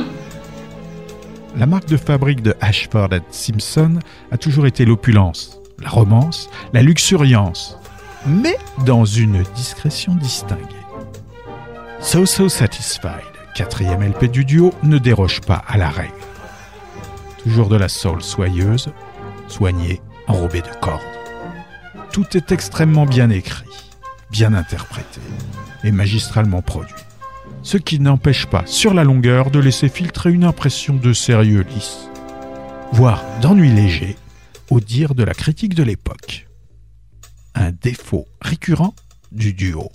La 1.57 1.67
marque 1.67 1.89
de 1.89 1.97
fabrique 1.97 2.43
de 2.43 2.55
Ashford 2.61 3.09
Simpson 3.33 3.99
a 4.31 4.39
toujours 4.39 4.69
été 4.69 4.85
l'opulence, 4.85 5.61
la 5.83 5.89
romance, 5.89 6.49
la 6.73 6.83
luxuriance, 6.83 7.77
mais 8.25 8.57
dans 8.87 9.05
une 9.05 9.43
discrétion 9.57 10.15
distinguée. 10.15 10.80
So 12.03 12.27
So 12.27 12.49
Satisfied, 12.49 13.25
quatrième 13.55 14.03
LP 14.03 14.25
du 14.27 14.45
duo, 14.45 14.75
ne 14.83 14.99
déroge 14.99 15.41
pas 15.41 15.63
à 15.69 15.77
la 15.77 15.91
règle. 15.91 16.13
Toujours 17.43 17.69
de 17.69 17.77
la 17.77 17.89
soul 17.89 18.23
soyeuse, 18.23 18.93
soignée, 19.49 20.01
enrobée 20.27 20.63
de 20.63 20.81
cordes. 20.81 21.01
Tout 22.13 22.37
est 22.37 22.53
extrêmement 22.53 23.07
bien 23.07 23.31
écrit, 23.31 23.91
bien 24.31 24.55
interprété 24.55 25.21
et 25.85 25.93
magistralement 25.93 26.63
produit 26.63 26.95
ce 27.63 27.77
qui 27.77 28.01
n'empêche 28.01 28.47
pas, 28.47 28.65
sur 28.67 28.95
la 28.95 29.05
longueur, 29.05 29.51
de 29.51 29.59
laisser 29.59 29.89
filtrer 29.89 30.33
une 30.33 30.45
impression 30.45 30.95
de 30.95 31.13
sérieux 31.13 31.65
lisse, 31.75 32.09
voire 32.93 33.23
d'ennui 33.41 33.71
léger, 33.71 34.17
au 34.71 34.81
dire 34.81 35.15
de 35.15 35.25
la 35.25 35.35
critique 35.35 35.75
de 35.75 35.83
l'époque. 35.83 36.49
Un 37.55 37.73
défaut 37.73 38.27
récurrent 38.41 38.95
du 39.33 39.53
duo. 39.53 39.91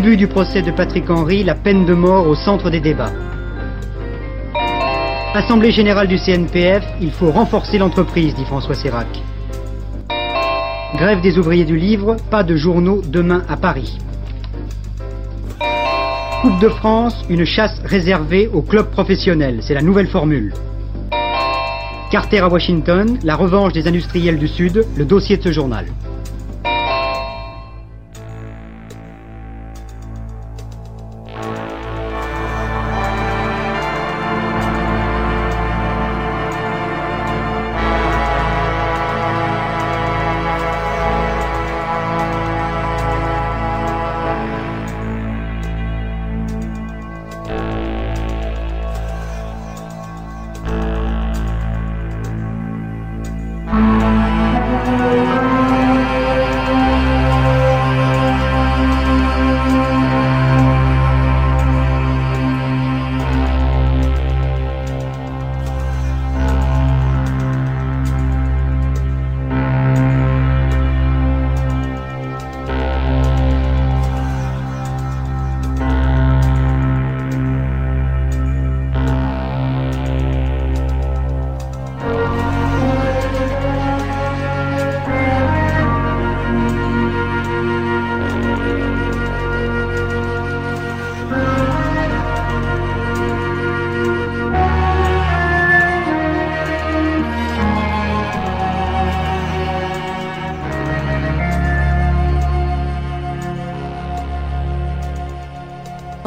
Début 0.00 0.16
du 0.16 0.28
procès 0.28 0.62
de 0.62 0.70
Patrick 0.70 1.10
Henry, 1.10 1.44
la 1.44 1.54
peine 1.54 1.84
de 1.84 1.92
mort 1.92 2.26
au 2.26 2.34
centre 2.34 2.70
des 2.70 2.80
débats. 2.80 3.12
Assemblée 5.34 5.72
générale 5.72 6.08
du 6.08 6.16
CNPF, 6.16 6.82
il 7.02 7.10
faut 7.10 7.30
renforcer 7.30 7.76
l'entreprise, 7.76 8.34
dit 8.34 8.46
François 8.46 8.74
Sérac. 8.74 9.08
Grève 10.94 11.20
des 11.20 11.36
ouvriers 11.36 11.66
du 11.66 11.76
livre, 11.76 12.16
pas 12.30 12.42
de 12.42 12.56
journaux 12.56 13.02
demain 13.06 13.42
à 13.46 13.58
Paris. 13.58 13.98
Coupe 16.40 16.58
de 16.60 16.70
France, 16.70 17.22
une 17.28 17.44
chasse 17.44 17.78
réservée 17.84 18.48
aux 18.50 18.62
clubs 18.62 18.90
professionnels, 18.90 19.58
c'est 19.60 19.74
la 19.74 19.82
nouvelle 19.82 20.08
formule. 20.08 20.54
Carter 22.10 22.38
à 22.38 22.48
Washington, 22.48 23.18
la 23.22 23.36
revanche 23.36 23.74
des 23.74 23.86
industriels 23.86 24.38
du 24.38 24.48
Sud, 24.48 24.82
le 24.96 25.04
dossier 25.04 25.36
de 25.36 25.42
ce 25.42 25.52
journal. 25.52 25.84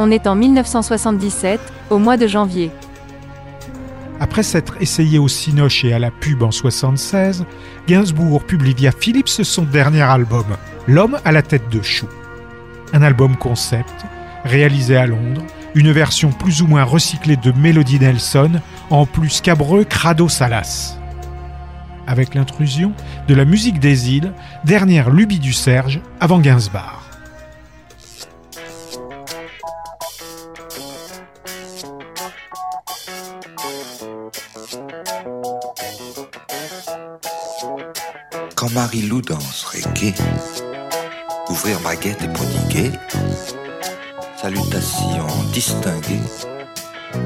On 0.05 0.11
est 0.11 0.27
en 0.27 0.35
1977, 0.35 1.61
au 1.89 1.97
mois 1.97 2.17
de 2.17 2.27
janvier. 2.27 2.71
Après 4.19 4.43
s'être 4.43 4.75
essayé 4.81 5.17
au 5.17 5.29
Cinoche 5.29 5.85
et 5.85 5.93
à 5.93 5.99
la 5.99 6.11
pub 6.11 6.43
en 6.43 6.51
76, 6.51 7.45
Gainsbourg 7.87 8.43
publie 8.43 8.73
via 8.73 8.91
Philips 8.91 9.29
son 9.29 9.61
dernier 9.61 10.01
album, 10.01 10.43
L'homme 10.89 11.19
à 11.23 11.31
la 11.31 11.41
tête 11.41 11.69
de 11.69 11.81
chou. 11.81 12.09
Un 12.91 13.01
album 13.01 13.37
concept, 13.37 14.05
réalisé 14.43 14.97
à 14.97 15.07
Londres, 15.07 15.45
une 15.73 15.93
version 15.93 16.33
plus 16.33 16.61
ou 16.61 16.67
moins 16.67 16.83
recyclée 16.83 17.37
de 17.37 17.53
Melody 17.53 17.97
Nelson, 17.97 18.59
en 18.89 19.05
plus 19.05 19.39
cabreux 19.39 19.85
Crado 19.85 20.27
Salas. 20.27 20.97
Avec 22.07 22.35
l'intrusion 22.35 22.91
de 23.29 23.35
la 23.35 23.45
musique 23.45 23.79
des 23.79 24.11
îles, 24.11 24.33
dernière 24.65 25.09
lubie 25.09 25.39
du 25.39 25.53
Serge 25.53 26.01
avant 26.19 26.39
Gainsbourg. 26.39 27.02
Marie-Lou 38.73 39.21
danse 39.21 39.65
reggae, 39.65 40.15
ouvrir 41.47 41.79
baguette 41.81 42.23
et 42.23 42.27
prodiguer, 42.27 42.91
salutations 44.41 45.27
distinguées 45.51 46.19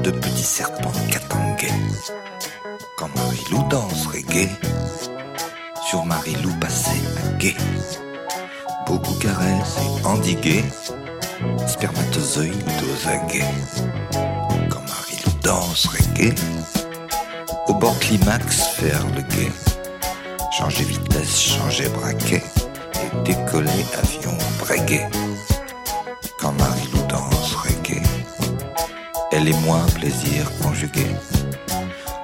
de 0.02 0.10
petits 0.10 0.42
serpents 0.42 0.92
katangais. 1.10 1.72
Quand 2.98 3.08
Marie-Lou 3.16 3.62
danse 3.70 4.06
reggae, 4.08 4.50
sur 5.88 6.04
Marie-Lou 6.04 6.52
passer 6.60 7.00
à 7.24 7.32
guet, 7.38 7.56
beaucoup 8.86 9.14
caresse 9.14 9.78
et 9.78 10.06
endiguer, 10.06 10.64
spermatozoïdes 11.66 12.52
aux 12.52 13.08
aguets. 13.08 13.54
Danse 15.42 15.86
reggae, 15.86 16.34
au 17.68 17.74
bord 17.74 17.98
climax 18.00 18.66
faire 18.76 19.06
le 19.16 19.22
guet. 19.22 19.77
Changer 20.58 20.82
vitesse, 20.82 21.40
changer 21.40 21.88
braquet 21.88 22.42
et 22.94 23.22
décoller 23.24 23.86
avion 23.96 24.36
breguet. 24.58 25.08
Quand 26.40 26.50
Marie-Lou 26.50 26.98
danse 27.08 27.54
reggae, 27.54 28.02
elle 29.30 29.46
et 29.46 29.56
moi 29.64 29.86
plaisir 29.94 30.50
conjugué. 30.60 31.06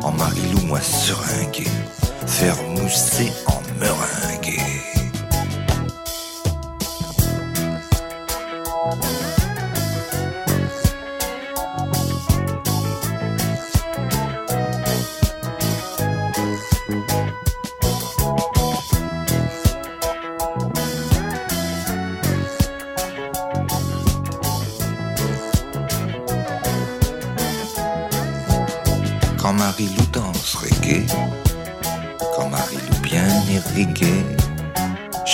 En 0.03 0.11
Marie-Lou, 0.11 0.67
moi 0.67 0.81
seringué, 0.81 1.69
faire 2.27 2.61
mousser 2.65 3.31
en 3.47 3.63
meringué. 3.79 4.94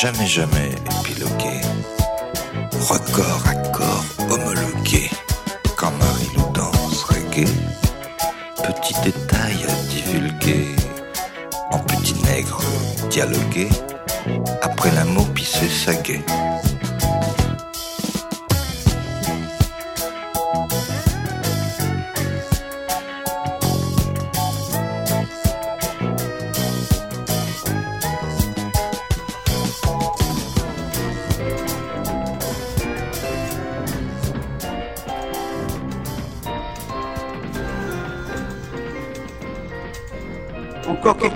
Jamais 0.00 0.26
jamais 0.26 0.70
épilogué, 1.02 1.60
record 2.88 3.42
à 3.46 3.54
corps 3.68 4.04
homologué. 4.30 5.10
Quand 5.76 5.90
Marie-Lou 5.90 6.50
danse 6.54 7.02
reggae, 7.02 7.46
petit 8.64 8.94
détail 9.04 9.58
à 9.68 9.72
divulguer, 9.90 10.68
en 11.70 11.78
petit 11.80 12.14
nègre 12.24 12.62
dialogué, 13.10 13.68
après 14.62 14.90
l'amour 14.92 15.28
pissé 15.34 15.68
sagué. 15.68 16.20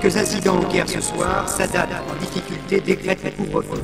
Quelques 0.04 0.16
incidents 0.18 0.56
en 0.56 0.68
guerre 0.70 0.88
ce 0.88 1.00
soir, 1.00 1.48
Sadat, 1.48 1.88
en 2.10 2.20
difficulté, 2.20 2.80
décrète 2.80 3.20
le 3.24 3.30
couvre-feu. 3.30 3.80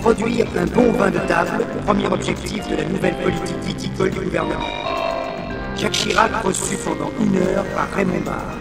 Produire 0.00 0.46
un 0.56 0.64
bon 0.66 0.92
vin 0.92 1.10
de 1.10 1.18
table, 1.18 1.64
premier 1.84 2.06
objectif 2.06 2.66
de 2.68 2.76
la 2.76 2.84
nouvelle 2.84 3.16
politique 3.16 3.58
viticole 3.66 4.10
du 4.10 4.20
gouvernement. 4.20 4.66
Jacques 5.76 5.92
Chirac 5.92 6.42
reçu 6.42 6.76
pendant 6.76 7.10
une 7.20 7.36
heure 7.36 7.64
par 7.74 7.90
Raymond 7.94 8.22
Barre. 8.24 8.56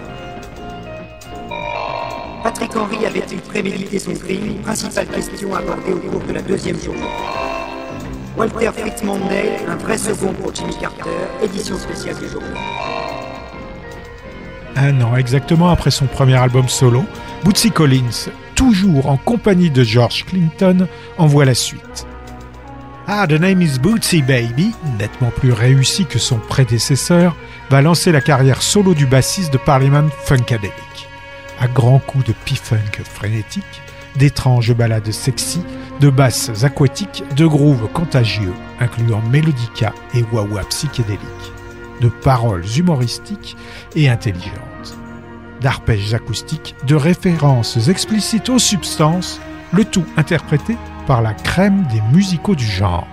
Patrick 2.44 2.76
Henry 2.76 3.06
avait-il 3.06 3.40
prémédité 3.40 3.98
son 3.98 4.14
crime? 4.16 4.56
Principale 4.64 5.08
question 5.08 5.56
abordée 5.56 5.94
au 5.94 6.00
cours 6.00 6.22
de 6.28 6.34
la 6.34 6.42
deuxième 6.42 6.80
journée. 6.80 7.00
Walter 8.38 8.72
Fritz 8.76 9.02
Mondale, 9.04 9.60
un 9.70 9.76
vrai 9.78 9.98
second 9.98 10.34
pour 10.34 10.54
Jimmy 10.54 10.76
Carter, 10.76 11.10
édition 11.42 11.78
spéciale 11.78 12.18
du 12.18 12.28
journal. 12.28 13.05
Un 14.76 15.02
an 15.02 15.16
exactement 15.16 15.70
après 15.70 15.92
son 15.92 16.06
premier 16.06 16.36
album 16.36 16.68
solo, 16.68 17.06
Bootsy 17.44 17.72
Collins, 17.72 18.30
toujours 18.56 19.10
en 19.10 19.18
compagnie 19.18 19.70
de 19.70 19.84
George 19.84 20.26
Clinton, 20.26 20.88
envoie 21.18 21.46
la 21.46 21.56
suite. 21.56 22.06
Ah, 23.08 23.26
The 23.28 23.34
Name 23.34 23.62
is 23.62 23.80
Bootsy 23.80 24.22
Baby, 24.22 24.74
nettement 25.00 25.32
plus 25.32 25.54
réussi 25.54 26.06
que 26.06 26.20
son 26.20 26.38
prédécesseur, 26.40 27.36
va 27.70 27.82
lancer 27.82 28.12
la 28.12 28.20
carrière 28.20 28.62
solo 28.62 28.94
du 28.94 29.06
bassiste 29.06 29.54
de 29.54 29.58
Parliament 29.58 30.10
Funkadelic. 30.26 30.74
À 31.60 31.68
grands 31.68 32.00
coups 32.00 32.26
de 32.26 32.34
p-funk 32.34 33.04
frénétique, 33.04 33.64
d'étranges 34.18 34.74
ballades 34.74 35.12
sexy, 35.12 35.62
de 36.02 36.10
basses 36.10 36.64
aquatiques, 36.64 37.24
de 37.36 37.46
grooves 37.46 37.88
contagieux, 37.94 38.54
incluant 38.80 39.22
mélodica 39.32 39.94
et 40.14 40.26
wah-wah 40.32 40.64
psychédéliques, 40.70 41.54
de 42.02 42.10
paroles 42.10 42.66
humoristiques 42.78 43.56
et 43.96 44.10
intelligentes, 44.10 44.98
d'arpèges 45.62 46.14
acoustiques, 46.14 46.76
de 46.86 46.96
références 46.96 47.88
explicites 47.88 48.50
aux 48.50 48.60
substances, 48.60 49.40
le 49.72 49.86
tout 49.86 50.06
interprété 50.18 50.78
par 51.08 51.22
la 51.22 51.34
crème 51.34 51.86
des 51.92 52.02
musicaux 52.14 52.56
du 52.56 52.66
genre. 52.66 53.08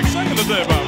exciting 0.00 0.34
today, 0.36 0.66
man. 0.66 0.79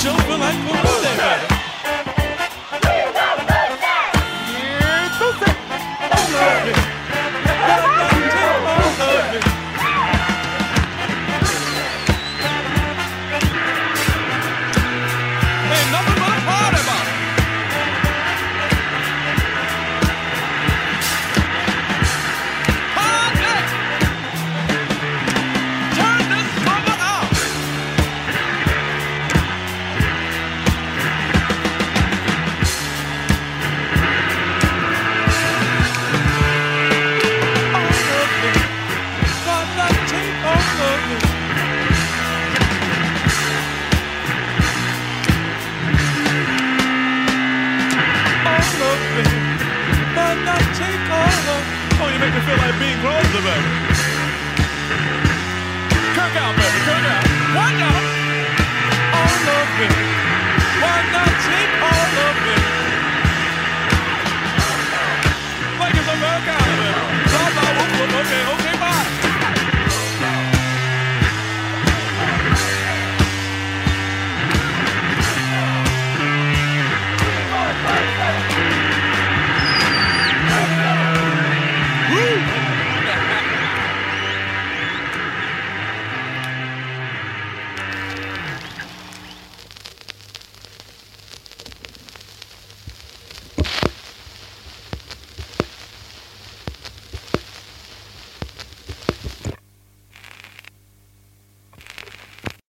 chão 0.00 0.16
pela 0.16 0.50
encontrar. 0.50 0.99